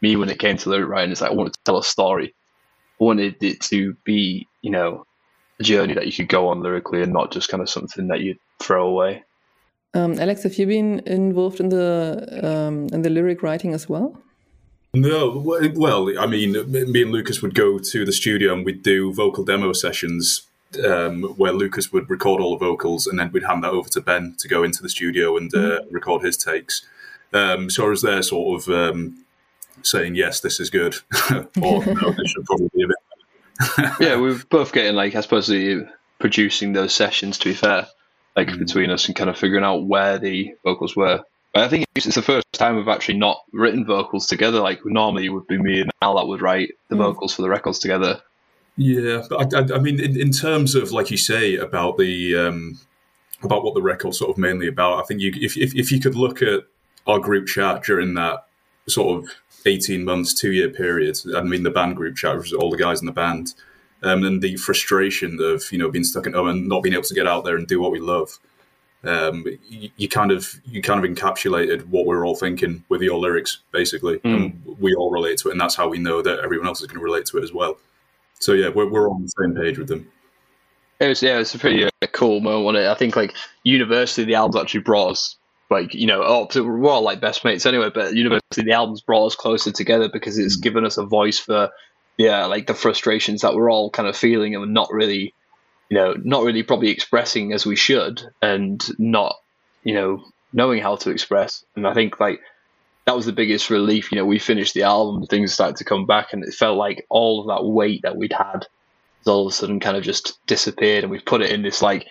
[0.00, 1.12] me when it came to lyric writing.
[1.12, 2.34] Is like I wanted to tell a story.
[3.00, 5.04] I wanted it to be, you know,
[5.60, 8.20] a journey that you could go on lyrically and not just kind of something that
[8.20, 9.24] you throw away.
[9.94, 14.16] Um, Alex, have you been involved in the um, in the lyric writing as well?
[14.94, 19.12] No, well, I mean, me and Lucas would go to the studio and we'd do
[19.12, 20.46] vocal demo sessions
[20.84, 24.00] um, where Lucas would record all the vocals and then we'd hand that over to
[24.00, 25.94] Ben to go into the studio and uh, mm-hmm.
[25.94, 26.86] record his takes.
[27.34, 29.24] Um, so I was there sort of um,
[29.82, 30.96] saying, yes, this is good,
[31.30, 32.96] or no, this should probably be a bit
[34.00, 35.88] yeah, we are both getting like I suppose the
[36.18, 37.38] producing those sessions.
[37.38, 37.86] To be fair,
[38.36, 38.58] like mm.
[38.58, 41.22] between us and kind of figuring out where the vocals were.
[41.54, 44.60] But I think it's, the first time we've actually not written vocals together.
[44.60, 46.98] Like normally it would be me and Al that would write the mm.
[46.98, 48.20] vocals for the records together.
[48.76, 52.78] Yeah, but I, I mean, in, in, terms of like you say about the um,
[53.42, 55.98] about what the record's sort of mainly about, I think you if, if if you
[55.98, 56.60] could look at
[57.06, 58.44] our group chat during that
[58.86, 59.30] sort of
[59.66, 61.18] 18 months, two year period.
[61.34, 63.54] I mean, the band group chat was all the guys in the band.
[64.00, 67.02] Um, and the frustration of, you know, being stuck at home and not being able
[67.02, 68.38] to get out there and do what we love.
[69.04, 73.00] Um, you, you, kind of you kind of encapsulated what we are all thinking with
[73.00, 74.34] your lyrics, basically, mm.
[74.34, 76.88] and we all relate to it, and that's how we know that everyone else is
[76.88, 77.78] going to relate to it as well.
[78.40, 80.10] So yeah, we're we're on the same page with them.
[81.00, 82.76] It was yeah, it's a pretty uh, cool moment.
[82.76, 85.36] I think like universally, the album actually brought us
[85.70, 87.90] like you know, oh, we're all like best mates anyway.
[87.92, 90.62] But University, the album's brought us closer together because it's mm.
[90.62, 91.70] given us a voice for
[92.16, 95.32] yeah, like the frustrations that we're all kind of feeling and we're not really,
[95.88, 99.36] you know, not really probably expressing as we should, and not
[99.84, 101.64] you know knowing how to express.
[101.76, 102.40] And I think like
[103.06, 104.10] that was the biggest relief.
[104.10, 107.06] You know, we finished the album, things started to come back, and it felt like
[107.08, 108.66] all of that weight that we'd had
[109.20, 111.82] is all of a sudden kind of just disappeared, and we put it in this
[111.82, 112.06] like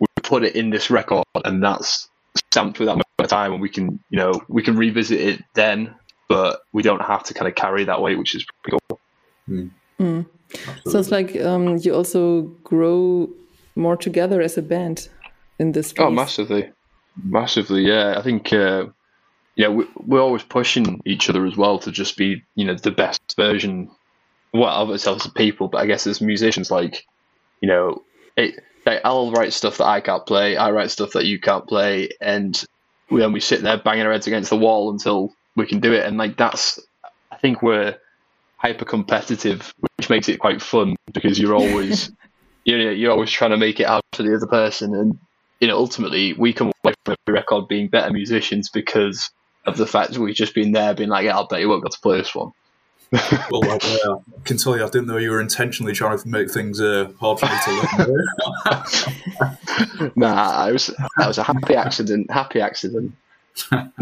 [0.00, 3.68] we put it in this record, and that's stamped with that much time, and we
[3.68, 5.94] can you know we can revisit it then,
[6.28, 9.00] but we don't have to kind of carry that weight, which is pretty cool.
[9.48, 9.70] Mm.
[10.00, 10.26] Mm.
[10.86, 13.28] So it's like um, you also grow
[13.74, 15.08] more together as a band
[15.58, 15.94] in this.
[15.98, 16.70] Oh, massively,
[17.22, 17.86] massively.
[17.86, 18.52] Yeah, I think.
[18.52, 18.86] Uh,
[19.56, 22.90] yeah, we, we're always pushing each other as well to just be, you know, the
[22.90, 23.90] best version,
[24.52, 25.68] well, of ourselves as people.
[25.68, 27.06] But I guess as musicians, like,
[27.62, 28.02] you know,
[28.36, 30.56] it, like I'll write stuff that I can't play.
[30.56, 32.62] I write stuff that you can't play, and
[33.10, 35.92] we, then we sit there banging our heads against the wall until we can do
[35.92, 36.04] it.
[36.04, 36.78] And like that's,
[37.32, 37.96] I think we're
[38.56, 42.10] hyper competitive, which makes it quite fun because you're always,
[42.64, 45.18] you know, you're always trying to make it out to the other person, and
[45.60, 49.30] you know, ultimately we come away from every record being better musicians because
[49.64, 51.82] of the fact that we've just been there, being like, yeah, I'll bet you won't
[51.82, 52.52] get to play this one
[53.50, 56.28] well, like, uh, I can tell you, I didn't know you were intentionally trying to
[56.28, 57.70] make things uh, hard for me to
[58.04, 58.26] learn.
[60.16, 62.30] nah, it was that was a happy accident.
[62.30, 63.14] Happy accident.
[63.70, 63.92] but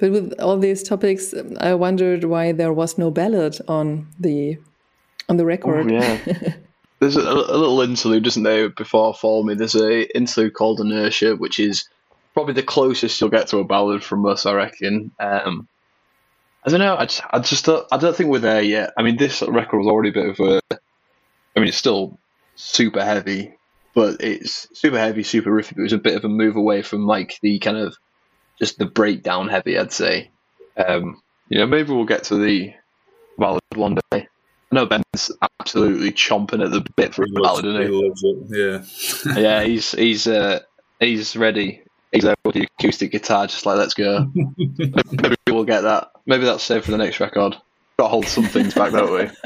[0.00, 4.58] with all these topics, I wondered why there was no ballad on the
[5.28, 5.90] on the record.
[5.90, 6.18] Oh, yeah.
[6.98, 9.54] There's a, a, little interlude, isn't there, before Follow Me?
[9.54, 11.88] There's a interlude called Inertia, which is
[12.34, 15.10] probably the closest you'll get to a ballad from us, I reckon.
[15.18, 15.66] Um,
[16.64, 16.96] I don't know.
[16.96, 18.92] I just, I just don't, I don't think we're there yet.
[18.98, 20.60] I mean, this record was already a bit of a.
[21.56, 22.18] I mean, it's still
[22.54, 23.54] super heavy,
[23.94, 25.70] but it's super heavy, super riffy.
[25.70, 27.96] But it was a bit of a move away from like the kind of
[28.58, 29.78] just the breakdown heavy.
[29.78, 30.30] I'd say.
[30.76, 32.74] Um, you know, maybe we'll get to the
[33.38, 34.28] ballad one day.
[34.72, 37.88] I know Ben's absolutely chomping at the bit for a ballad, isn't he?
[37.88, 39.26] he loves it.
[39.26, 39.40] Yeah.
[39.40, 40.60] yeah, he's he's uh,
[41.00, 41.82] he's ready.
[42.12, 44.30] He's there with the acoustic guitar, just like let's go.
[44.34, 46.10] maybe we'll get that.
[46.26, 47.56] Maybe that's saved for the next record.
[47.98, 49.30] Got to hold some things back, don't we?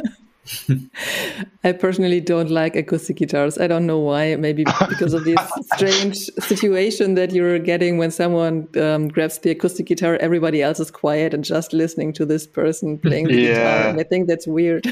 [1.64, 3.58] I personally don't like acoustic guitars.
[3.58, 4.36] I don't know why.
[4.36, 5.40] Maybe because of this
[5.74, 10.90] strange situation that you're getting when someone um, grabs the acoustic guitar, everybody else is
[10.90, 13.52] quiet and just listening to this person playing the yeah.
[13.52, 13.90] guitar.
[13.90, 14.86] And I think that's weird.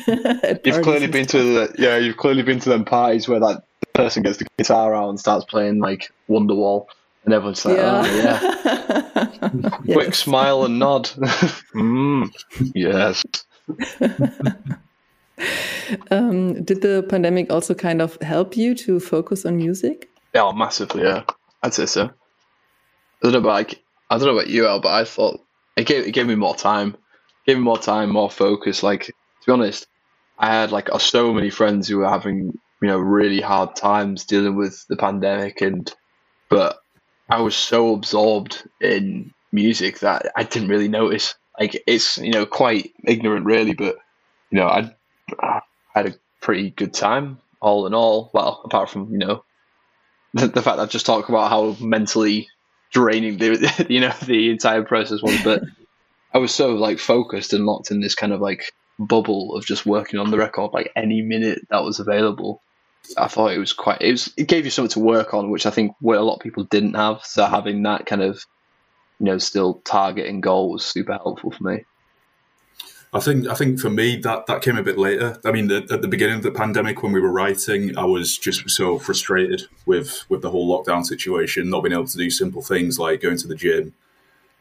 [0.64, 3.62] you've clearly been to the yeah, you've clearly been to them parties where that
[3.94, 6.86] person gets the guitar out and starts playing like Wonderwall.
[7.24, 8.02] And everyone's like, yeah.
[8.04, 8.40] oh, yeah.
[9.84, 9.94] yes.
[9.94, 11.04] Quick smile and nod.
[11.74, 12.30] mm,
[12.74, 13.22] yes.
[16.10, 20.10] um, did the pandemic also kind of help you to focus on music?
[20.34, 21.04] Yeah, massively.
[21.04, 21.22] Yeah,
[21.62, 22.04] I'd say so.
[22.04, 22.10] I
[23.22, 23.80] don't know about like,
[24.10, 25.40] I don't know about you, Al, but I thought
[25.76, 26.96] it gave it gave me more time, it
[27.46, 28.82] gave me more time, more focus.
[28.82, 29.12] Like to
[29.46, 29.86] be honest,
[30.38, 34.56] I had like so many friends who were having you know really hard times dealing
[34.56, 35.88] with the pandemic, and
[36.48, 36.81] but
[37.28, 41.34] I was so absorbed in music that I didn't really notice.
[41.58, 43.96] Like it's you know quite ignorant really, but
[44.50, 44.94] you know I
[45.40, 45.60] I
[45.94, 48.30] had a pretty good time all in all.
[48.32, 49.44] Well, apart from you know
[50.34, 52.48] the, the fact that I just talked about how mentally
[52.90, 55.62] draining the you know the entire process was, but
[56.34, 59.86] I was so like focused and locked in this kind of like bubble of just
[59.86, 62.62] working on the record like any minute that was available.
[63.16, 65.66] I thought it was quite it was it gave you something to work on, which
[65.66, 67.24] I think what a lot of people didn't have.
[67.24, 68.44] So having that kind of
[69.18, 71.84] you know still targeting goal was super helpful for me.
[73.14, 75.38] I think I think for me that that came a bit later.
[75.44, 78.68] I mean, at, the beginning of the pandemic, when we were writing, I was just
[78.70, 82.98] so frustrated with with the whole lockdown situation, not being able to do simple things
[82.98, 83.92] like going to the gym.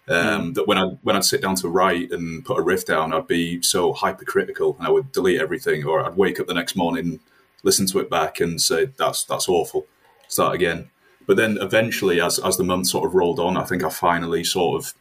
[0.10, 0.54] Um, mm.
[0.56, 3.28] That when I when I'd sit down to write and put a riff down, I'd
[3.28, 7.22] be so hypercritical, and I would delete everything, or I'd wake up the next morning,
[7.64, 9.88] listen to it back, and say that's that's awful,
[10.28, 10.90] start again.
[11.28, 14.44] But then eventually, as as the months sort of rolled on, I think I finally
[14.44, 14.94] sort of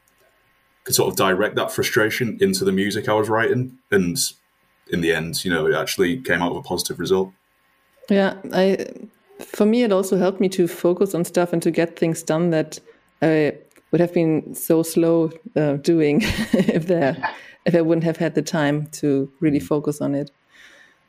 [0.84, 4.18] could sort of direct that frustration into the music I was writing, and
[4.88, 7.32] in the end, you know, it actually came out with a positive result.
[8.08, 8.86] Yeah, I
[9.40, 12.50] for me it also helped me to focus on stuff and to get things done
[12.50, 12.78] that
[13.22, 13.56] I
[13.90, 16.20] would have been so slow uh, doing
[16.52, 17.16] if there
[17.66, 20.30] if I wouldn't have had the time to really focus on it.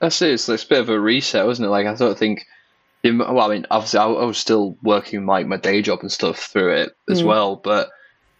[0.01, 0.31] That's it.
[0.31, 1.69] It's, it's a bit of a reset, isn't it?
[1.69, 2.45] Like I sort of think.
[3.03, 6.37] Well, I mean, obviously, I, I was still working like my day job and stuff
[6.37, 7.27] through it as mm.
[7.27, 7.89] well, but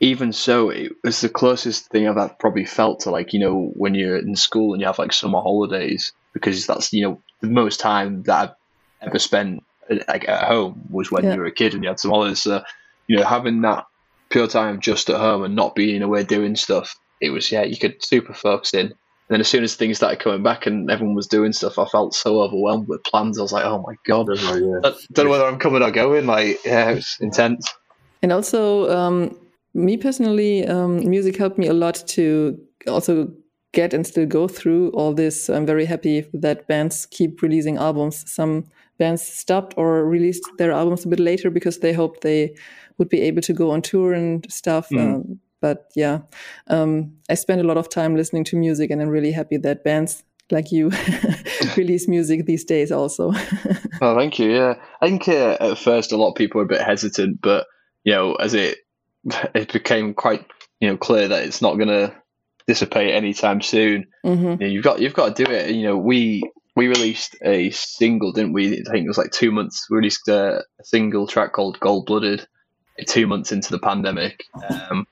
[0.02, 3.96] even so, it was the closest thing I've probably felt to like you know when
[3.96, 7.80] you're in school and you have like summer holidays because that's you know the most
[7.80, 8.58] time that
[9.02, 9.64] I've ever spent
[10.08, 11.34] like at home was when yeah.
[11.34, 12.42] you were a kid and you had some holidays.
[12.42, 12.64] So
[13.08, 13.86] you know having that
[14.30, 17.78] pure time just at home and not being away doing stuff, it was yeah you
[17.78, 18.94] could super focus in.
[19.32, 21.86] And then as soon as things started coming back and everyone was doing stuff, I
[21.86, 23.40] felt so overwhelmed with plans.
[23.40, 24.90] I was like, oh my god, oh, yeah.
[24.90, 26.26] I don't know whether I'm coming or going.
[26.26, 27.66] Like yeah, it was intense.
[28.22, 28.92] And also.
[28.92, 29.38] Um
[29.74, 33.32] me personally, um, music helped me a lot to also
[33.74, 35.50] get and still go through all this.
[35.50, 38.30] I'm very happy that bands keep releasing albums.
[38.30, 38.66] Some
[38.98, 42.56] bands stopped or released their albums a bit later because they hoped they
[42.98, 44.90] would be able to go on tour and stuff.
[44.90, 45.00] Mm.
[45.00, 46.22] Um, but yeah,
[46.68, 49.84] um, I spend a lot of time listening to music, and I'm really happy that
[49.84, 50.92] bands like you
[51.78, 53.32] release music these days also.
[54.02, 54.52] oh, thank you.
[54.52, 57.68] Yeah, I think uh, at first a lot of people were a bit hesitant, but
[58.04, 58.80] you know, as it
[59.54, 60.46] it became quite
[60.80, 62.14] you know clear that it's not going to
[62.68, 64.08] dissipate anytime soon.
[64.26, 64.44] Mm-hmm.
[64.44, 65.72] You know, you've got you've got to do it.
[65.72, 66.44] You know, we
[66.76, 68.80] we released a single, didn't we?
[68.80, 69.88] I think it was like two months.
[69.90, 72.48] We released a, a single track called "Gold Blooded"
[73.08, 74.44] two months into the pandemic.
[74.70, 75.06] Um,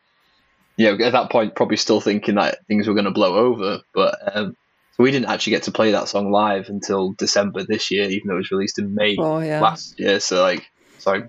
[0.80, 3.82] you know, at that point, probably still thinking that things were going to blow over,
[3.94, 4.56] but um,
[4.96, 8.30] so we didn't actually get to play that song live until December this year, even
[8.30, 9.60] though it was released in May oh, yeah.
[9.60, 10.22] last year.
[10.22, 11.28] So like, so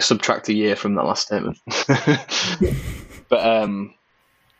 [0.00, 1.58] subtract a year from that last statement.
[3.28, 3.92] but um,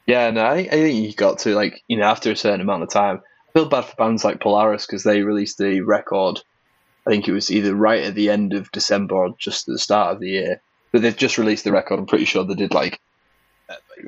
[0.06, 2.82] yeah, no, I, I think you got to like you know after a certain amount
[2.82, 3.22] of time.
[3.48, 6.38] I feel bad for bands like Polaris because they released the record.
[7.06, 9.78] I think it was either right at the end of December or just at the
[9.78, 10.60] start of the year.
[10.92, 11.98] But they've just released the record.
[11.98, 13.00] I'm pretty sure they did like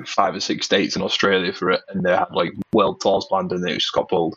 [0.06, 3.52] five or six dates in Australia for it, and they had like world tours planned,
[3.52, 4.36] and it just got pulled.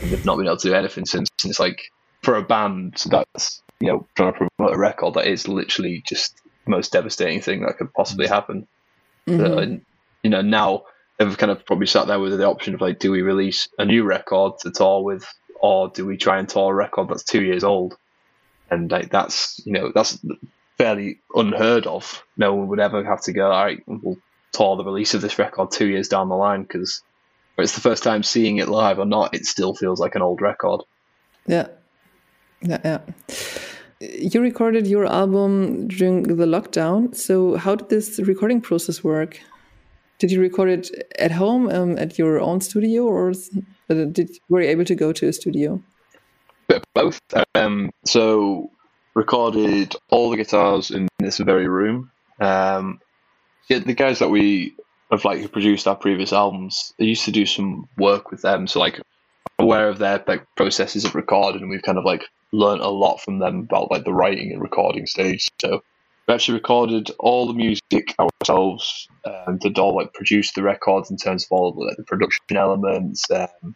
[0.00, 1.28] And they've not been able to do anything since.
[1.44, 1.80] It's like
[2.22, 6.40] for a band that's you know, trying to promote a record that is literally just
[6.64, 8.34] the most devastating thing that could possibly mm-hmm.
[8.34, 8.66] happen.
[9.26, 9.46] Mm-hmm.
[9.46, 9.80] So, and,
[10.22, 10.84] you know, now
[11.18, 13.84] they've kind of probably sat there with the option of like, do we release a
[13.84, 15.26] new record to tour with,
[15.60, 17.96] or do we try and tour a record that's two years old?
[18.70, 20.18] And like, that's, you know, that's
[20.76, 22.24] fairly unheard of.
[22.36, 24.18] No one would ever have to go, all right, we'll
[24.52, 27.02] tour the release of this record two years down the line because
[27.58, 30.40] it's the first time seeing it live or not, it still feels like an old
[30.40, 30.82] record.
[31.46, 31.68] Yeah.
[32.60, 33.00] Yeah, yeah.
[34.00, 37.14] You recorded your album during the lockdown.
[37.16, 39.40] So, how did this recording process work?
[40.18, 43.32] Did you record it at home, um, at your own studio, or?
[43.90, 45.82] Uh, did were you able to go to a studio?
[46.94, 47.20] Both.
[47.54, 48.70] Um, so
[49.14, 52.10] recorded all the guitars in this very room.
[52.40, 53.00] Um,
[53.68, 54.74] yeah, the guys that we
[55.10, 58.66] have like who produced our previous albums, they used to do some work with them.
[58.66, 59.00] So like
[59.58, 63.20] aware of their like processes of recording, and we've kind of like learned a lot
[63.20, 65.48] from them about like the writing and recording stage.
[65.60, 65.82] So
[66.26, 71.16] we actually recorded all the music ourselves and did all like produce the records in
[71.16, 73.30] terms of all like, the production elements.
[73.30, 73.74] Um,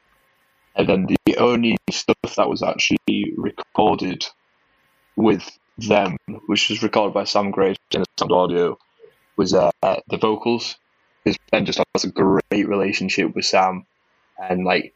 [0.74, 4.24] and then the only stuff that was actually recorded
[5.16, 8.78] with them, which was recorded by Sam Grace and Sound Audio,
[9.42, 9.70] was uh,
[10.08, 10.76] the vocals.
[11.24, 13.84] Because Ben just has a great relationship with Sam,
[14.38, 14.92] and like,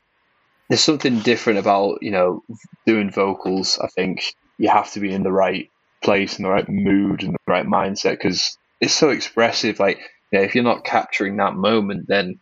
[0.68, 2.42] there's something different about you know
[2.84, 3.78] doing vocals.
[3.78, 4.22] I think
[4.58, 5.70] you have to be in the right
[6.02, 9.78] place, in the right mood, and the right mindset because it's so expressive.
[9.78, 9.98] Like,
[10.32, 12.40] you know, if you're not capturing that moment, then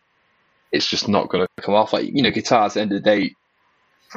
[0.73, 1.93] it's just not going to come off.
[1.93, 2.73] Like, you know, guitars.
[2.73, 3.35] At the end of the day,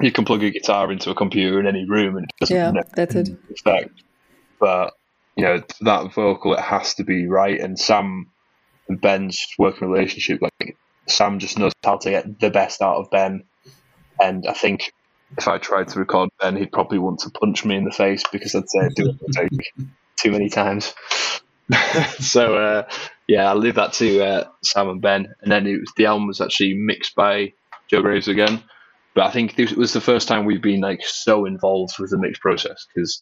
[0.01, 2.67] you can plug a guitar into a computer in any room, and it doesn't Yeah,
[2.67, 3.29] you know, that's it.
[3.49, 3.91] effect.
[4.61, 4.93] But
[5.37, 7.59] you know that vocal, it has to be right.
[7.59, 8.27] And Sam
[8.89, 10.75] and Ben's working relationship, like
[11.07, 13.43] Sam just knows how to get the best out of Ben.
[14.19, 14.91] And I think
[15.37, 18.23] if I tried to record Ben, he'd probably want to punch me in the face
[18.31, 20.95] because I'd say do it too many times.
[22.19, 22.89] so uh,
[23.27, 25.27] yeah, I'll leave that to uh, Sam and Ben.
[25.41, 27.53] And then it was the album was actually mixed by
[27.89, 28.63] Joe Graves again.
[29.13, 32.17] But I think this was the first time we've been like so involved with the
[32.17, 33.21] mix process because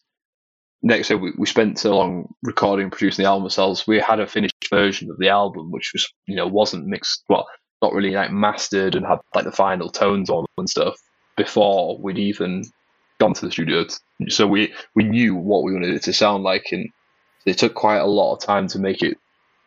[0.82, 3.86] next year we, we spent so long recording and producing the album ourselves.
[3.86, 7.46] We had a finished version of the album, which was you know wasn't mixed, well,
[7.82, 10.96] not really like mastered and had like the final tones on and stuff
[11.36, 12.64] before we'd even
[13.18, 13.86] gone to the studio.
[14.28, 16.88] So we we knew what we wanted it to sound like, and
[17.44, 19.18] it took quite a lot of time to make it,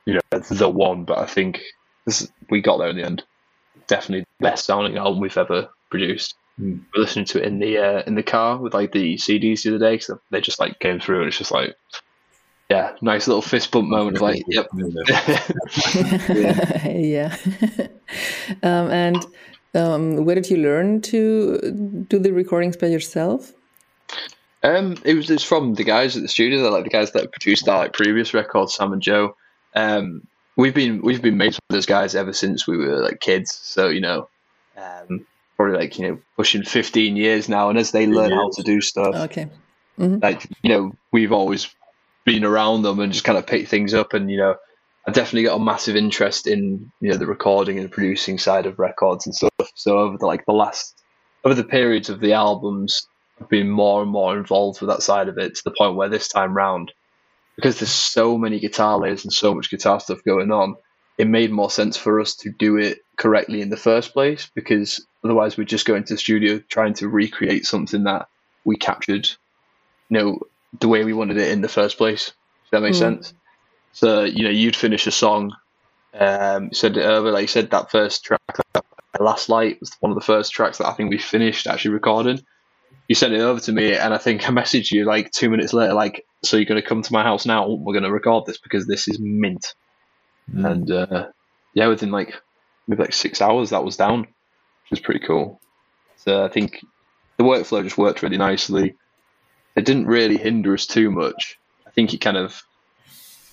[0.06, 1.06] you know, the one.
[1.06, 1.62] But I think
[2.06, 3.24] this, we got there in the end.
[3.88, 6.36] Definitely the best sounding album we've ever produced.
[6.60, 6.82] Mm.
[6.94, 9.76] We're listening to it in the uh, in the car with like the CDs the
[9.76, 11.76] other day because they just like came through and it's just like,
[12.70, 14.68] yeah, nice little fist bump moment of like, yep.
[16.86, 17.36] yeah.
[18.64, 19.26] um, and
[19.74, 23.54] um, where did you learn to do the recordings by yourself?
[24.62, 27.32] Um, it was it's from the guys at the studio, they're like the guys that
[27.32, 29.36] produced our like previous record, Sam and Joe.
[29.76, 33.54] Um, we've been we've been mates with those guys ever since we were like kids.
[33.54, 34.28] So you know,
[34.76, 35.26] um,
[35.60, 37.70] probably like you know pushing fifteen years now.
[37.70, 39.50] And as they learn how to do stuff, Okay.
[40.00, 40.20] Mm-hmm.
[40.24, 41.68] like you know, we've always
[42.24, 44.14] been around them and just kind of picked things up.
[44.14, 44.56] And you know,
[45.06, 48.80] I definitely got a massive interest in you know the recording and producing side of
[48.80, 49.70] records and stuff.
[49.76, 50.96] So over the like the last
[51.44, 53.06] over the periods of the albums,
[53.42, 56.08] I've been more and more involved with that side of it to the point where
[56.08, 56.94] this time round,
[57.58, 60.78] because there's so many guitar layers and so much guitar stuff going on,
[61.20, 65.06] it made more sense for us to do it correctly in the first place because
[65.26, 68.28] otherwise we'd just go into the studio trying to recreate something that
[68.66, 69.28] we captured,
[70.10, 70.40] you know,
[70.80, 72.28] the way we wanted it in the first place.
[72.28, 73.00] Does that make Mm.
[73.00, 73.34] sense?
[73.94, 75.54] So, you know, you'd finish a song,
[76.14, 78.42] um, you said it earlier, like you said, that first track,
[78.76, 78.86] that
[79.22, 82.40] Last Light was one of the first tracks that I think we finished actually recording.
[83.08, 85.74] You sent it over to me, and I think I messaged you like two minutes
[85.74, 87.68] later, like, so you're going to come to my house now?
[87.70, 89.66] We're going to record this because this is mint.
[90.54, 90.72] Mm.
[90.72, 91.28] And uh,
[91.74, 92.34] yeah, within like
[92.88, 95.60] maybe like six hours, that was down, which was pretty cool.
[96.18, 96.84] So I think
[97.38, 98.96] the workflow just worked really nicely.
[99.76, 101.58] It didn't really hinder us too much.
[101.88, 102.62] I think it kind of,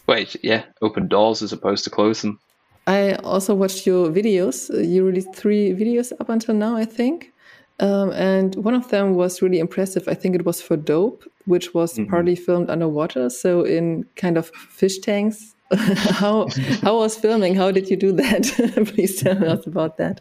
[0.06, 2.38] wait, yeah, opened doors as opposed to close them.
[2.86, 4.70] I also watched your videos.
[4.72, 7.32] You released three videos up until now, I think.
[7.80, 10.08] Um, and one of them was really impressive.
[10.08, 14.48] I think it was for Dope, which was partly filmed underwater, so in kind of
[14.48, 15.55] fish tanks.
[15.76, 16.48] how
[16.82, 17.54] how was filming?
[17.54, 18.92] How did you do that?
[18.94, 20.20] Please tell us about that.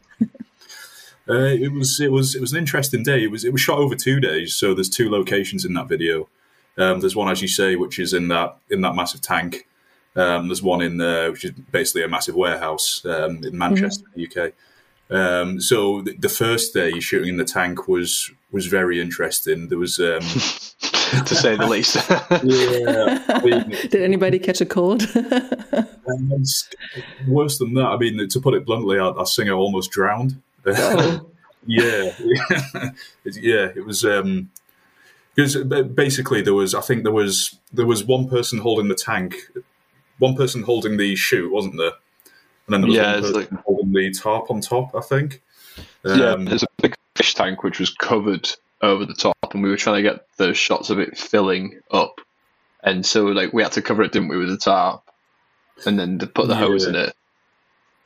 [1.27, 3.23] Uh, it was it was it was an interesting day.
[3.23, 6.27] It was it was shot over two days, so there's two locations in that video.
[6.77, 9.67] Um, there's one, as you say, which is in that in that massive tank.
[10.15, 14.53] Um, there's one in there, which is basically a massive warehouse um, in Manchester, UK.
[15.09, 19.67] Um, so the, the first day shooting in the tank was was very interesting.
[19.67, 20.21] There was um,
[21.25, 21.95] to say the least.
[22.43, 25.03] yeah, I mean, Did anybody catch a cold?
[26.07, 26.43] Um,
[27.27, 27.85] worse than that.
[27.85, 30.41] I mean, to put it bluntly, our, our singer almost drowned.
[30.65, 31.29] Oh.
[31.67, 32.13] yeah,
[33.25, 33.67] yeah.
[33.75, 34.49] It was um,
[35.35, 35.57] because
[35.93, 36.73] basically there was.
[36.73, 39.35] I think there was there was one person holding the tank,
[40.19, 41.91] one person holding the chute, wasn't there?
[42.67, 44.95] And then there was Yeah, one it's person holding the tarp on top.
[44.95, 45.41] I think.
[46.05, 46.74] yeah, Um, there's a big
[47.15, 48.49] fish tank which was covered
[48.81, 52.19] over the top, and we were trying to get the shots of it filling up,
[52.83, 55.01] and so like we had to cover it, didn't we, with a tarp,
[55.85, 57.13] and then to put the hose in it.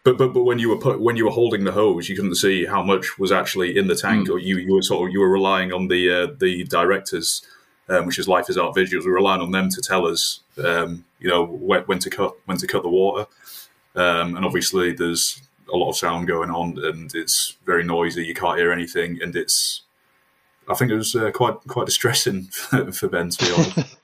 [0.03, 2.36] but but but when you were put, when you were holding the hose, you couldn't
[2.36, 4.34] see how much was actually in the tank, Mm.
[4.34, 7.41] or you you were sort of you were relying on the uh, the directors,
[7.89, 9.03] um, which is Life is Art Visuals.
[9.05, 12.36] We were relying on them to tell us, um, you know, when, when to cut
[12.45, 13.26] when to cut the water,
[13.95, 15.41] um, and obviously there's
[15.72, 18.26] a lot of sound going on, and it's very noisy.
[18.26, 19.82] You can't hear anything, and it's.
[20.70, 23.54] I think it was uh, quite quite distressing for, for Ben to be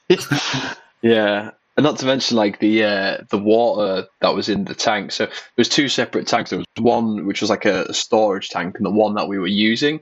[0.09, 0.79] honest.
[1.01, 5.11] Yeah, and not to mention like the uh, the water that was in the tank.
[5.11, 6.49] So there was two separate tanks.
[6.49, 9.45] There was one which was like a storage tank, and the one that we were
[9.47, 9.99] using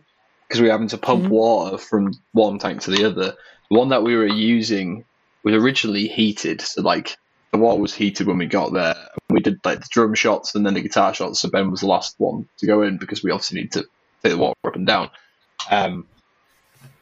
[0.48, 1.30] because we were having to pump Mhm.
[1.30, 3.34] water from one tank to the other.
[3.72, 5.04] The one that we were using
[5.44, 7.18] was originally heated, so like
[7.54, 8.96] the water was heated when we got there.
[9.30, 11.40] We did like the drum shots and then the guitar shots.
[11.40, 13.82] So Ben was the last one to go in because we obviously need to
[14.24, 15.12] take the water up and down.
[15.70, 16.08] Um,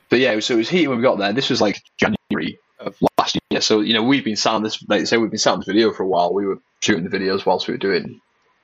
[0.10, 1.32] but yeah, so it was heated when we got there.
[1.32, 3.62] This was like January of last year.
[3.62, 5.68] So you know we've been sat on this, like say, we've been sat on this
[5.68, 6.34] video for a while.
[6.34, 8.20] We were shooting the videos whilst we were doing,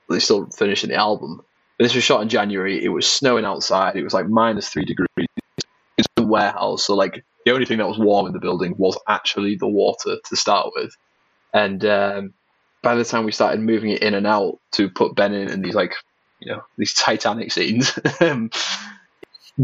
[0.09, 1.41] they still finishing the album.
[1.77, 2.83] But this was shot in January.
[2.83, 3.95] It was snowing outside.
[3.95, 5.27] It was like minus three degrees.
[5.97, 8.99] It's a warehouse, so like the only thing that was warm in the building was
[9.07, 10.91] actually the water to start with.
[11.53, 12.33] And um,
[12.83, 15.63] by the time we started moving it in and out to put Ben in and
[15.63, 15.93] these like
[16.39, 17.97] you know these Titanic scenes.
[18.21, 18.49] um,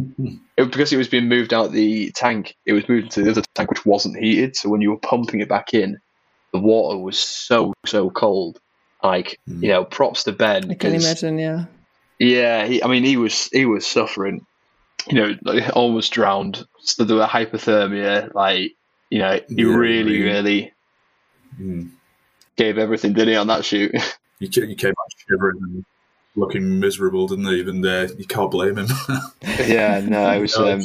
[0.58, 3.44] it, because it was being moved out the tank, it was moved to the other
[3.56, 4.56] tank, which wasn't heated.
[4.56, 5.98] So when you were pumping it back in,
[6.52, 8.60] the water was so so cold.
[9.04, 9.64] Like Mm.
[9.64, 10.64] you know, props to Ben.
[10.72, 11.66] I can 'cause- imagine, yeah.
[12.20, 14.46] Yeah, he, I mean, he was he was suffering.
[15.10, 16.66] You know, like, almost drowned.
[16.80, 18.34] So there were hypothermia.
[18.34, 18.72] Like
[19.10, 20.72] you know, he Yeah, really really.
[21.60, 21.91] Mm.
[22.56, 23.93] gave everything, didn't he, on that shoot?
[24.39, 25.86] You came out shivering and
[26.36, 27.70] looking miserable, didn't you?
[27.70, 28.88] And uh, you can't blame him.
[29.41, 30.58] yeah, no, it was.
[30.58, 30.82] Um,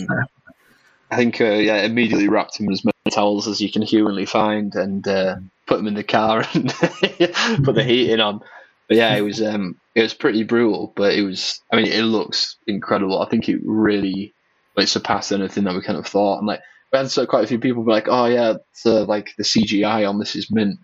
[1.10, 4.26] I think, uh, yeah, immediately wrapped him in as many towels as you can humanly
[4.26, 8.42] find, and uh, put them in the car and put the heating on.
[8.86, 11.60] But yeah, it was um, it was pretty brutal, but it was.
[11.72, 13.20] I mean, it looks incredible.
[13.20, 14.34] I think it really
[14.76, 16.38] like surpassed anything that we kind of thought.
[16.38, 16.60] And like,
[16.92, 20.08] had so quite a few people be like, "Oh yeah, it's, uh, like the CGI
[20.08, 20.78] on this is mint."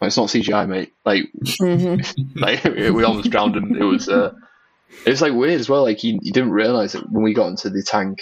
[0.00, 0.92] Well, it's not CGI, mate.
[1.04, 1.24] Like,
[1.58, 1.96] hmm
[2.36, 4.32] like we almost drowned and It was uh,
[5.04, 5.82] it was like weird as well.
[5.82, 8.18] Like you, you didn't realize that when we got into the tank,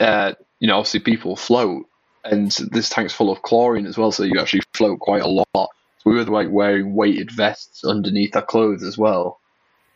[0.00, 1.86] uh, you know, obviously people float,
[2.24, 5.46] and this tank's full of chlorine as well, so you actually float quite a lot.
[5.54, 9.40] So we were like wearing weighted vests underneath our clothes as well,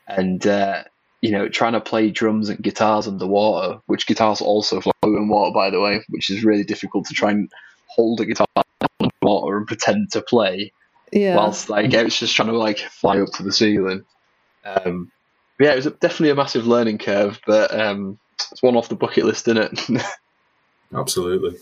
[0.07, 0.85] and uh,
[1.21, 5.53] you know, trying to play drums and guitars underwater, which guitars also float in water,
[5.53, 7.51] by the way, which is really difficult to try and
[7.87, 8.47] hold a guitar
[9.01, 10.73] underwater and pretend to play
[11.13, 11.37] Yeah.
[11.37, 14.05] whilst like it was just trying to like fly up to the ceiling.
[14.65, 15.11] Um,
[15.59, 18.19] yeah, it was a, definitely a massive learning curve, but um,
[18.51, 20.03] it's one off the bucket list, isn't it?
[20.95, 21.59] Absolutely.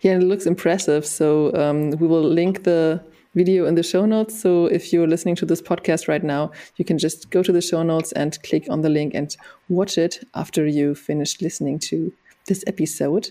[0.00, 1.04] Yeah, it looks impressive.
[1.04, 3.02] So um, we will link the
[3.42, 4.34] video in the show notes.
[4.42, 7.60] So if you're listening to this podcast right now, you can just go to the
[7.70, 9.28] show notes and click on the link and
[9.68, 12.12] watch it after you finish listening to
[12.48, 13.30] this episode.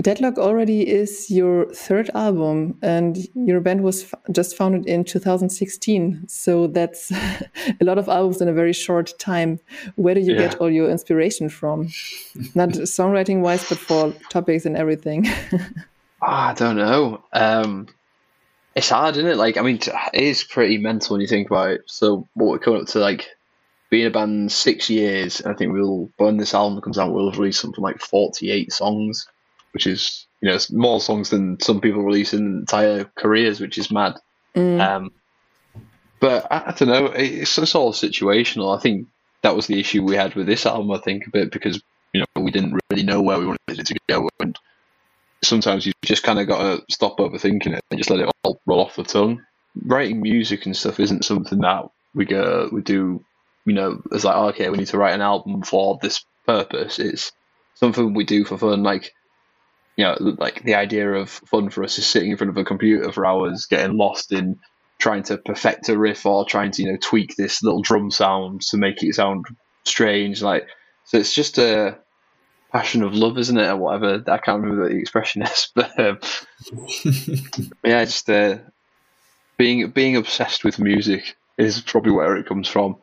[0.00, 6.24] Deadlock already is your third album, and your band was f- just founded in 2016.
[6.28, 7.12] So that's
[7.80, 9.58] a lot of albums in a very short time.
[9.96, 10.38] Where do you Yeah.
[10.48, 11.88] get all your inspiration from?
[12.54, 15.26] Not songwriting wise, but for topics and everything.
[16.24, 17.20] Ah, I don't know.
[17.32, 17.88] Um,
[18.74, 19.36] it's hard, isn't it?
[19.36, 19.76] Like, I mean,
[20.12, 21.82] it is pretty mental when you think about it.
[21.86, 23.28] So, what we're coming up to, like,
[23.90, 27.30] being a band six years, and I think we'll, when this album comes out, we'll
[27.30, 29.28] have released something like 48 songs,
[29.72, 33.78] which is, you know, it's more songs than some people release in entire careers, which
[33.78, 34.14] is mad.
[34.54, 34.80] Mm.
[34.80, 35.12] Um,
[36.20, 37.06] but I, I don't know.
[37.06, 38.76] It's, it's all situational.
[38.76, 39.08] I think
[39.42, 40.90] that was the issue we had with this album.
[40.92, 43.86] I think a bit because you know we didn't really know where we wanted it
[43.86, 44.56] to go, and
[45.44, 48.60] sometimes you just kind of got to stop overthinking it and just let it all
[48.66, 49.42] roll off the tongue.
[49.84, 51.84] Writing music and stuff isn't something that
[52.14, 53.24] we go we do.
[53.64, 56.98] You know, it's like okay, we need to write an album for this purpose.
[56.98, 57.32] It's
[57.74, 59.12] something we do for fun, like
[59.96, 62.64] you know, like the idea of fun for us is sitting in front of a
[62.64, 64.58] computer for hours, getting lost in
[64.98, 68.60] trying to perfect a riff or trying to, you know, tweak this little drum sound
[68.62, 69.44] to make it sound
[69.84, 70.42] strange.
[70.42, 70.66] Like,
[71.04, 71.98] so it's just a
[72.72, 74.22] passion of love, isn't it, or whatever?
[74.26, 76.18] I can't remember what the expression is, but um,
[77.84, 78.58] yeah, just uh,
[79.58, 82.96] being being obsessed with music is probably where it comes from,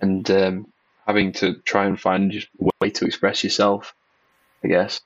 [0.00, 0.66] and um,
[1.06, 3.94] having to try and find just a way to express yourself,
[4.64, 5.00] I guess.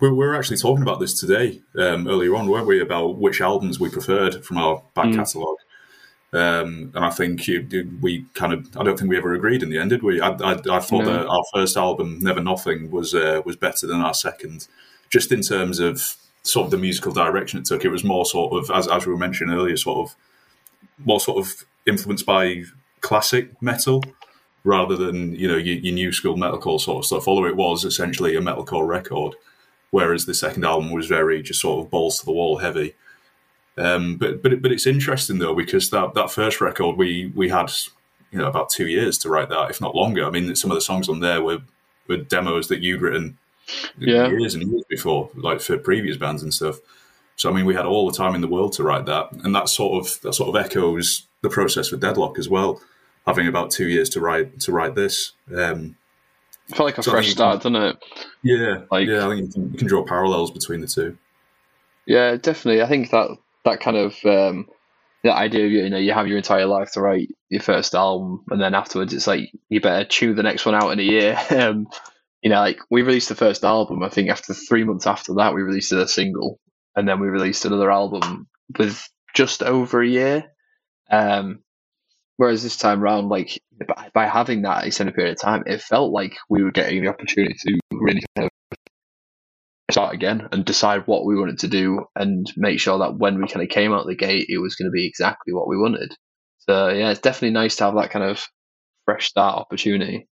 [0.00, 2.80] We we were actually talking about this today um, earlier on, weren't we?
[2.80, 5.16] About which albums we preferred from our back Mm.
[5.16, 5.58] catalogue.
[6.32, 7.66] Um, and I think you,
[8.00, 10.20] we kind of, I don't think we ever agreed in the end, did we?
[10.20, 11.12] I, I, I thought No.
[11.12, 14.66] that our first album, Never Nothing, was uh, was better than our second,
[15.08, 17.84] just in terms of sort of the musical direction it took.
[17.84, 20.16] It was more sort of, as, as we were mentioning earlier, sort of
[20.98, 22.64] more sort of influenced by
[23.00, 24.02] classic metal
[24.64, 27.28] rather than you know your, your new school metalcore sort of stuff.
[27.28, 29.36] Although it was essentially a metalcore record,
[29.90, 32.94] whereas the second album was very just sort of balls to the wall heavy.
[33.78, 37.70] Um, but but but it's interesting though because that that first record we we had
[38.32, 40.24] you know about two years to write that, if not longer.
[40.24, 41.58] I mean, some of the songs on there were
[42.08, 43.36] were demos that you'd written
[43.98, 44.28] Yeah.
[44.28, 46.76] years and years before, like for previous bands and stuff.
[47.36, 49.54] So I mean, we had all the time in the world to write that, and
[49.54, 52.80] that sort of that sort of echoes the process for Deadlock as well,
[53.26, 55.32] having about two years to write to write this.
[55.54, 55.96] Um,
[56.68, 57.96] It felt like a So fresh start, doesn't it?
[58.42, 61.16] yeah, Like- yeah, I think you can, you can draw parallels between the two.
[62.06, 62.82] Yeah, definitely.
[62.82, 63.28] I think that
[63.66, 64.66] that kind of um,
[65.22, 68.44] the idea of you know you have your entire life to write your first album,
[68.50, 71.38] and then afterwards it's like you better chew the next one out in a year.
[71.50, 71.86] um,
[72.42, 74.02] you know, like we released the first album.
[74.02, 76.58] I think after three months after that, we released a single,
[76.94, 78.48] and then we released another album
[78.78, 80.44] with just over a year.
[81.10, 81.60] Um,
[82.36, 86.12] whereas this time round, like by, by having that extended period of time, it felt
[86.12, 88.50] like we were getting the opportunity to really kind
[89.90, 93.48] start again and decide what we wanted to do and make sure that when we
[93.48, 96.12] kind of came out the gate, it was going to be exactly what we wanted.
[96.58, 98.44] So yeah, it's definitely nice to have that kind of
[99.04, 100.28] fresh start opportunity.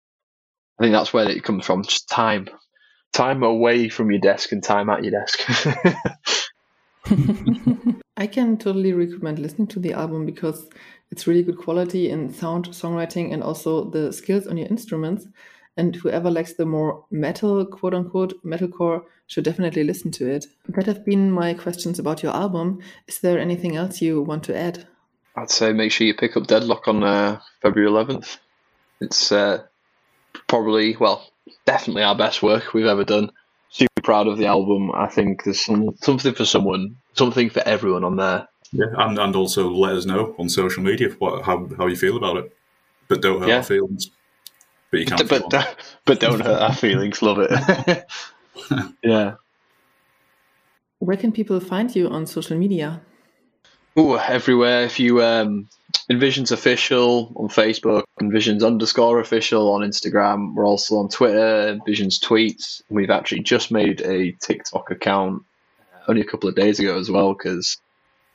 [0.80, 2.48] I think that's where it comes from, just time,
[3.14, 5.40] time away from your desk and time at your desk.
[8.18, 10.70] I can totally recommend listening to the album because
[11.12, 15.28] it's really good quality in sound, songwriting, and also the skills on your instruments.
[15.78, 20.46] And whoever likes the more metal, quote unquote, metalcore, should definitely listen to it.
[20.68, 22.82] That have been my questions about your album.
[23.08, 24.86] Is there anything else you want to add?
[25.38, 28.38] I'd say make sure you pick up Deadlock on uh, February 11th.
[29.00, 29.64] It's uh,
[30.48, 31.26] probably, well,
[31.66, 33.32] definitely our best work we've ever done.
[33.70, 34.92] Super proud of the album.
[34.94, 38.48] I think there's some, something for someone, something for everyone on there.
[38.74, 42.16] Yeah, and and also let us know on social media what how how you feel
[42.16, 42.56] about it,
[43.10, 43.58] but don't hurt Yeah.
[43.58, 44.10] our feelings.
[44.92, 47.22] But you can but, but, but don't hurt our feelings.
[47.22, 48.06] Love it.
[49.04, 49.36] yeah.
[51.00, 53.02] Where can people find you on social media?
[53.98, 54.84] Ooh, everywhere.
[54.84, 55.70] If you um,
[56.10, 60.54] Envisions official on Facebook, Envisions underscore official on Instagram.
[60.54, 61.80] We're also on Twitter.
[61.80, 62.82] Envisions tweets.
[62.90, 65.44] We've actually just made a TikTok account
[66.08, 67.78] only a couple of days ago as well because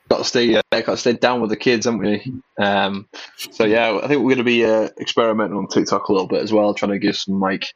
[0.08, 2.32] got to stay uh, got to stay down with the kids, haven't we?
[2.58, 3.08] Um,
[3.50, 6.42] so yeah, I think we're going to be uh, experimenting on TikTok a little bit
[6.42, 7.74] as well, trying to give some like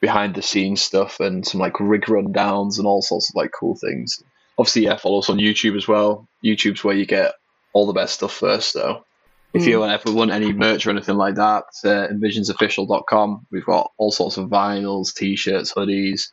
[0.00, 3.76] behind the scenes stuff and some like rig rundowns and all sorts of like cool
[3.76, 4.22] things.
[4.58, 6.28] Obviously, yeah, follow us on YouTube as well.
[6.44, 7.34] YouTube's where you get
[7.72, 9.04] all the best stuff first, though.
[9.52, 13.46] If you ever want any merch or anything like that, uh, envisionsofficial.com.
[13.50, 16.28] We've got all sorts of vinyls, t-shirts, hoodies.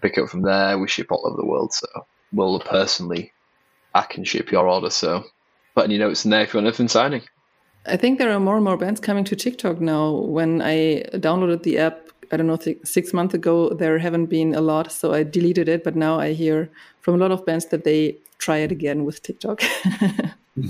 [0.00, 0.78] Pick it up from there.
[0.78, 1.86] We ship all over the world, so
[2.32, 3.32] we'll personally,
[3.94, 4.90] I can ship your order.
[4.90, 5.24] So,
[5.74, 7.22] putting your notes in there if you want anything signing.
[7.86, 10.12] I think there are more and more bands coming to TikTok now.
[10.12, 14.60] When I downloaded the app, I don't know, six months ago, there haven't been a
[14.60, 15.82] lot, so I deleted it.
[15.82, 16.70] But now I hear
[17.00, 19.62] from a lot of bands that they try it again with TikTok.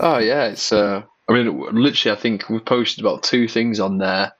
[0.00, 0.72] Oh yeah, it's.
[0.72, 4.32] Uh, I mean, literally, I think we've posted about two things on there,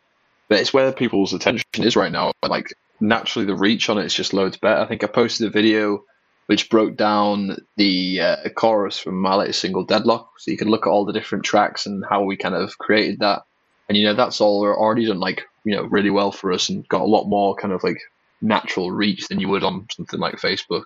[0.49, 2.33] but it's where people's attention is right now.
[2.43, 4.81] Like naturally, the reach on it is just loads better.
[4.81, 6.05] I think I posted a video
[6.47, 10.87] which broke down the uh, chorus from my latest single, Deadlock, so you can look
[10.87, 13.43] at all the different tracks and how we kind of created that.
[13.89, 16.87] And you know, that's all already done like you know really well for us and
[16.89, 18.01] got a lot more kind of like
[18.41, 20.85] natural reach than you would on something like Facebook.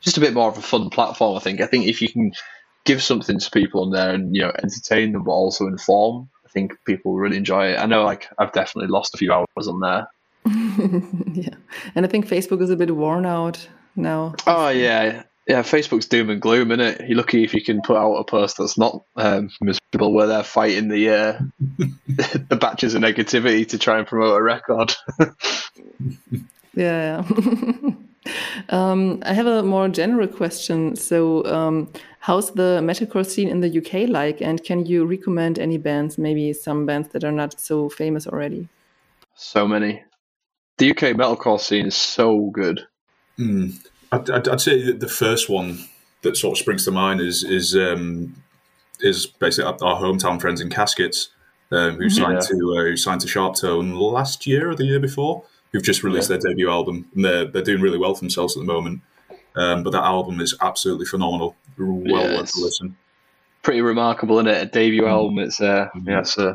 [0.00, 1.60] Just a bit more of a fun platform, I think.
[1.60, 2.32] I think if you can
[2.84, 6.48] give something to people on there and you know entertain them but also inform i
[6.48, 9.80] think people really enjoy it i know like i've definitely lost a few hours on
[9.80, 10.06] there
[10.46, 11.54] yeah.
[11.94, 14.34] And I think Facebook is a bit worn out now.
[14.46, 17.96] oh yeah yeah facebook's doom and gloom isn't it you're lucky if you can put
[17.96, 21.38] out a post that's not um, miserable where they're fighting the uh,
[22.48, 24.94] the batches of negativity to try and promote a record
[26.74, 27.24] Yeah.
[27.28, 27.90] yeah.
[28.68, 30.94] um, I have a more general question.
[30.94, 34.40] So, um, how's the metalcore scene in the UK like?
[34.40, 38.68] And can you recommend any bands, maybe some bands that are not so famous already?
[39.40, 40.02] so many
[40.76, 42.86] the uk metalcore scene is so good
[43.36, 43.68] Hmm.
[44.12, 45.78] I'd, I'd, I'd say the first one
[46.22, 48.34] that sort of springs to mind is is um,
[49.00, 51.28] is basically our hometown friends in Caskets,
[51.70, 52.40] um, who signed Yeah.
[52.58, 56.28] to uh, who signed to Sharptone last year or the year before, who've just released
[56.28, 59.02] their debut album, and they're they're doing really well for themselves at the moment.
[59.56, 61.56] Um, but that album is absolutely phenomenal.
[61.78, 62.56] Well worth Yes.
[62.56, 62.96] a listen.
[63.62, 66.54] pretty remarkable in it a debut album it's uh yeah it's uh,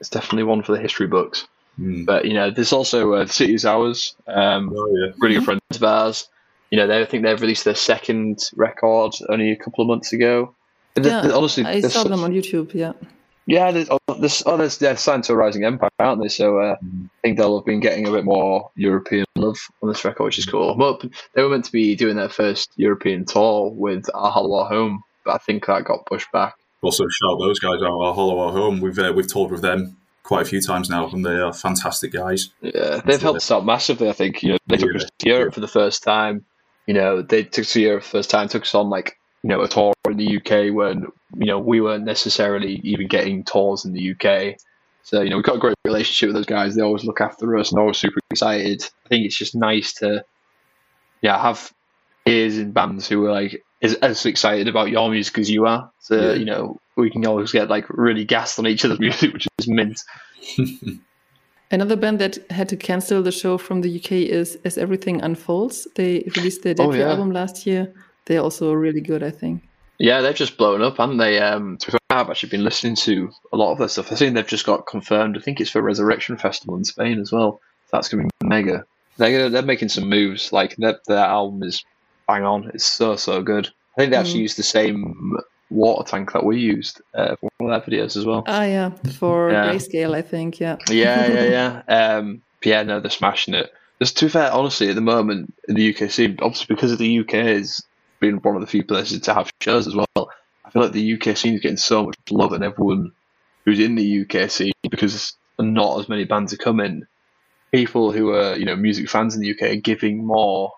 [0.00, 1.46] it's definitely one for the history books
[1.78, 2.06] Mm.
[2.06, 5.60] But you know, there's also uh, City is Ours, um, Oh yeah, really good friends
[5.74, 6.28] of ours.
[6.70, 10.12] You know, they I think they've released their second record only a couple of months
[10.12, 10.54] ago.
[10.96, 12.74] And th- Yeah, th- honestly, I saw such- them on YouTube.
[12.74, 12.92] Yeah.
[13.46, 16.28] Yeah, there's, oh, there's, oh, there's, they're signed to Arising Empire, aren't they?
[16.28, 17.06] So uh, Mm.
[17.06, 20.38] I think they'll have been getting a bit more European love on this record, which
[20.38, 20.76] is cool.
[20.76, 21.00] Well,
[21.34, 25.02] they were meant to be doing their first European tour with Our Hollow Our Home,
[25.24, 26.54] but I think that got pushed back.
[26.82, 27.90] Also, shout those guys out.
[28.00, 28.80] Our Hollow Our Home.
[28.80, 29.96] We've uh, we've toured with them
[30.30, 32.50] quite a few times now, and they are fantastic guys.
[32.62, 34.08] Yeah, they've helped us out massively.
[34.08, 34.98] I think you know they took Yeah.
[34.98, 36.44] us to Europe for the first time.
[36.86, 39.18] You know, they took us to Europe for the first time, took us on like
[39.42, 41.06] you know a tour in the UK when
[41.36, 44.54] you know we weren't necessarily even getting tours in the UK.
[45.02, 46.76] So you know we've got a great relationship with those guys.
[46.76, 48.84] They always look after us, and always super excited.
[49.06, 50.24] I think it's just nice to
[51.22, 51.72] yeah have
[52.24, 55.90] ears in bands who are like as, as excited about your music as you are.
[56.00, 56.32] So Yeah.
[56.34, 59.68] you know we can always get like really gassed on each other's music, which is
[59.68, 60.00] mint.
[61.72, 65.86] Another band that had to cancel the show from the UK is As Everything Unfolds.
[65.94, 67.10] They released their Oh, debut yeah.
[67.10, 67.92] album last year.
[68.26, 69.62] They're also really good, I think.
[69.98, 71.38] Yeah, they've just blown up, haven't they?
[71.38, 74.10] Um, to be fair, I've actually been listening to a lot of their stuff.
[74.10, 75.36] I've seen they've just got confirmed.
[75.36, 77.60] I think it's for Resurrection Festival in Spain as well.
[77.92, 78.84] That's going to be mega.
[79.18, 80.52] They're they're making some moves.
[80.52, 81.84] Like their, their album is
[82.30, 82.70] bang on.
[82.74, 83.66] It's so so good.
[83.96, 84.48] I think they actually Mm.
[84.48, 85.36] used the same
[85.70, 88.42] water tank that we used uh, for one of their videos as well.
[88.46, 89.64] Ah, yeah, for Yeah.
[89.66, 90.60] Grayscale, I think.
[90.60, 90.76] Yeah.
[90.90, 92.16] yeah, yeah, yeah.
[92.16, 93.70] Um, yeah, no, they're smashing it.
[94.00, 96.98] Just to be fair, honestly, at the moment in the UK scene, obviously because of
[96.98, 97.82] the UK has
[98.20, 100.06] been one of the few places to have shows as well.
[100.64, 103.10] I feel like the UK scene is getting so much love, and everyone
[103.64, 107.02] who's in the UK scene because not as many bands are coming.
[107.72, 110.72] People who are you know music fans in the UK are giving more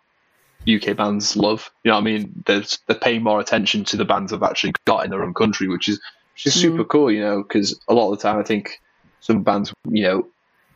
[0.69, 1.71] UK bands love.
[1.85, 2.43] You know what I mean?
[2.47, 5.69] There's, they're paying more attention to the bands they've actually got in their own country,
[5.69, 6.01] which is
[6.35, 7.11] which is super cool.
[7.11, 8.81] You know, because a lot of the time I think
[9.21, 10.29] some bands you know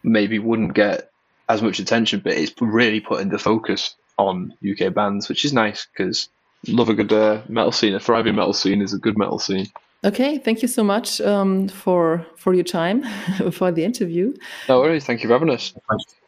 [0.03, 1.11] maybe wouldn't get
[1.49, 5.87] as much attention, but it's really putting the focus on UK bands, which is nice
[5.87, 6.28] because
[6.68, 7.95] love a good uh, metal scene.
[7.95, 9.66] A thriving metal scene is a good metal scene.
[10.05, 13.03] Okay, thank you so much um, for for your time
[13.53, 14.34] for the interview.
[14.68, 15.05] No worries.
[15.05, 15.74] Thank you for having us.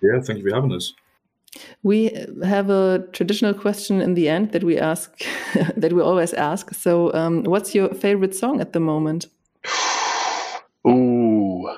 [0.02, 0.94] Yeah, thank you for having us.
[1.82, 5.10] We have a traditional question in the end that we ask,
[5.76, 6.74] that we always ask.
[6.74, 9.26] So, um, what's your favorite song at the moment?
[10.86, 11.68] Ooh,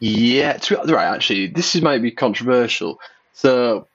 [0.00, 0.58] yeah.
[0.70, 2.98] Right, actually, this is might be controversial.
[3.32, 3.86] So,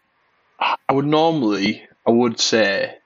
[0.60, 2.98] I would normally, I would say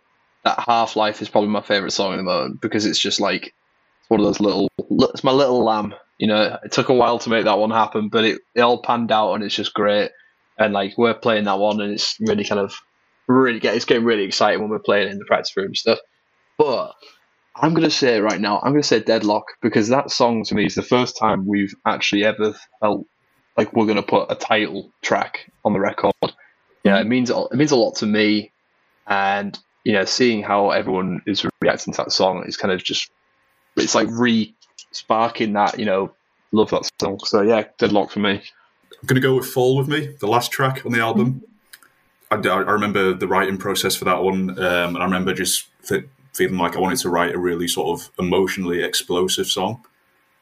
[0.43, 3.47] that Half Life is probably my favorite song at the moment because it's just like
[3.47, 4.69] it's one of those little,
[5.13, 5.95] it's my little lamb.
[6.17, 8.81] You know, it took a while to make that one happen, but it, it all
[8.81, 10.11] panned out and it's just great.
[10.57, 12.73] And like we're playing that one, and it's really kind of
[13.27, 15.99] really get it's getting really exciting when we're playing in the practice room stuff.
[16.57, 16.93] But
[17.55, 20.75] I'm gonna say right now, I'm gonna say Deadlock because that song to me is
[20.75, 23.05] the first time we've actually ever felt
[23.57, 26.13] like we're gonna put a title track on the record.
[26.83, 27.09] Yeah, it mm-hmm.
[27.09, 28.51] means it means a lot to me,
[29.07, 33.09] and you know, seeing how everyone is reacting to that song is kind of just
[33.77, 34.53] it's like re
[34.91, 36.11] sparking that you know
[36.51, 37.19] love that song.
[37.23, 38.43] So yeah, Deadlock for me.
[39.01, 41.43] I'm going to go with Fall With Me, the last track on the album.
[42.31, 46.05] I, I remember the writing process for that one, um, and I remember just fe-
[46.33, 49.85] feeling like I wanted to write a really sort of emotionally explosive song.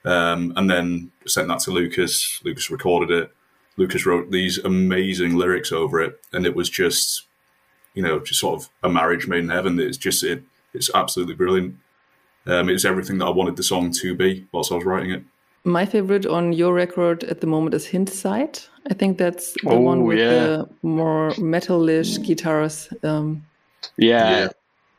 [0.06, 2.41] Um, and then sent that to Lucas.
[2.43, 3.34] Lucas recorded it.
[3.78, 7.24] Lucas wrote these amazing lyrics over it, and it was just,
[7.93, 9.80] you know, just sort of a marriage made in heaven.
[9.80, 10.43] It's just it.
[10.74, 11.78] It's absolutely brilliant.
[12.45, 15.24] Um, was everything that I wanted the song to be whilst I was writing it.
[15.66, 18.70] My favorite on your record at the moment is Hindsight.
[18.89, 20.30] I think that's the Oh, one with yeah.
[20.34, 22.89] the more metalish guitars.
[23.03, 23.45] Um,
[23.97, 24.47] Yeah, Yeah.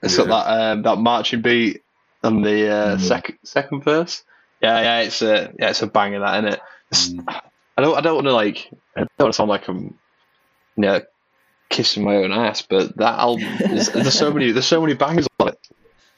[0.03, 1.83] it's got that um, that marching beat
[2.23, 3.01] on the uh, Mm.
[3.01, 4.25] second second verse.
[4.63, 6.61] Yeah, yeah, it's a yeah, it's a banger that in it.
[7.77, 9.99] I don't I don't want to like I don't want to sound like I'm
[10.77, 11.01] you know,
[11.69, 15.27] kissing my own ass, but that album is, there's so many there's so many bangers
[15.41, 15.59] on it.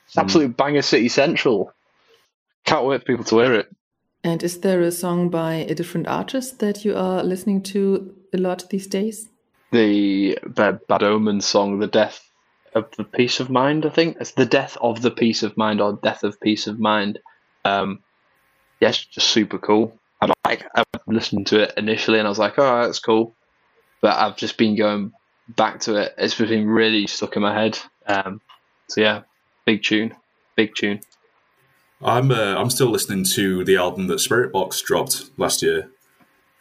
[0.06, 1.72] It's absolute banger city central.
[2.64, 3.75] Can't wait for people to hear it.
[4.26, 8.38] And is there a song by a different artist that you are listening to a
[8.38, 9.28] lot these days?
[9.70, 12.28] the Bad Omens song, "The Death
[12.74, 15.80] of the Peace of Mind." I think it's the Death of the Peace of Mind
[15.80, 17.20] or Death of Peace of Mind.
[17.64, 18.00] Um,
[18.80, 19.96] yeah, just super cool.
[20.20, 23.32] I like I listened to it initially and I was like, "Oh, that's cool,"
[24.00, 25.12] but I've just been going
[25.48, 26.14] back to it.
[26.18, 27.78] It's been really stuck in my head.
[28.08, 28.40] Um,
[28.88, 29.22] so yeah,
[29.66, 30.16] big tune,
[30.56, 30.98] big tune.
[32.02, 35.90] I'm uh, I'm still listening to the album that Spiritbox dropped last year.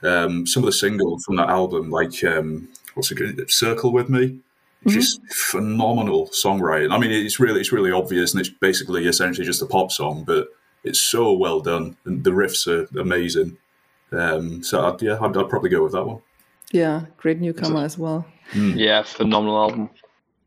[0.02, 3.50] Um, some of the singles from that album, like um, what's it called?
[3.50, 4.40] Circle with Me,
[4.88, 6.92] just phenomenal songwriting.
[6.94, 10.24] I mean, it's really it's really obvious, and it's basically essentially just a pop song,
[10.26, 10.48] but
[10.84, 13.58] it's so well done, and the riffs are amazing.
[14.12, 16.22] Um, so I'd, yeah, I'd, I'd probably go with that one.
[16.72, 18.26] Yeah, great newcomer as well.
[18.54, 19.90] Yeah, phenomenal album.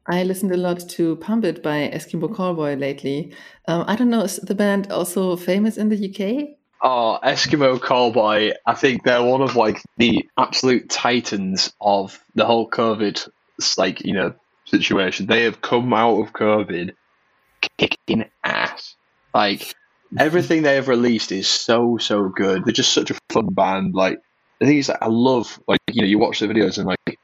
[0.08, 3.34] I listened a lot to Pump It by Eskimo Callboy lately.
[3.66, 6.56] Um, I don't know, is the band also famous in the UK?
[6.82, 8.54] Oh, Eskimo Callboy.
[8.66, 13.28] I think they're one of like the absolute titans of the whole COVID
[13.76, 14.34] like you know
[14.64, 15.26] situation.
[15.26, 16.92] They have come out of COVID
[17.76, 18.94] kicking ass.
[19.34, 19.74] Like
[20.16, 22.64] everything they have released is so so good.
[22.64, 23.94] They're just such a fun band.
[23.94, 24.20] Like
[24.60, 27.18] the thing is, I love like you know you watch the videos and like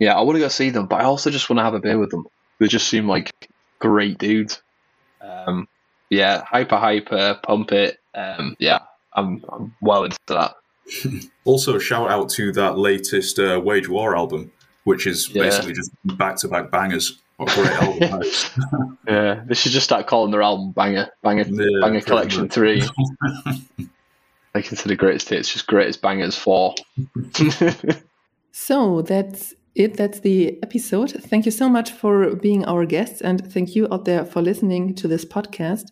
[0.00, 1.78] yeah, I want to go see them, but I also just want to have a
[1.78, 2.26] beer with them.
[2.58, 3.30] They just seem like
[3.78, 4.60] great dudes.
[5.20, 5.68] Um,
[6.08, 7.98] yeah, hyper hyper, pump it.
[8.14, 8.80] Um, yeah,
[9.12, 10.56] I'm I'm well into that.
[11.44, 14.50] also, shout out to that latest uh, Wage War album,
[14.84, 15.44] which is Yeah.
[15.44, 17.18] basically just back to back bangers.
[17.38, 18.22] Great album!
[19.08, 22.52] Yeah, they should just start calling their album Banger Banger Yeah, Banger Collection much.
[22.52, 22.82] Three.
[24.52, 26.74] Like instead of greatest hits, just greatest bangers four.
[28.52, 29.96] So that's it.
[29.96, 31.10] That's the episode.
[31.10, 34.94] Thank you so much for being our guests, and thank you out there for listening
[34.96, 35.88] to this podcast.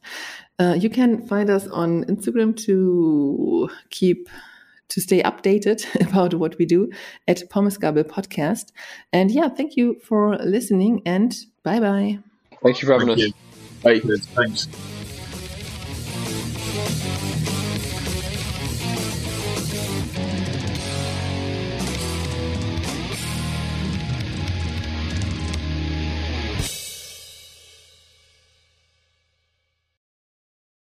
[0.58, 4.28] Uh, you can find us on Instagram to keep
[4.88, 6.90] to stay updated about what we do
[7.26, 8.72] at Pommes Gabel Podcast.
[9.12, 12.18] And yeah, thank you for listening, and bye bye.
[12.62, 13.14] Thank you for having
[13.82, 14.26] Thank us.
[14.26, 14.44] Bye.
[14.44, 14.87] Thanks.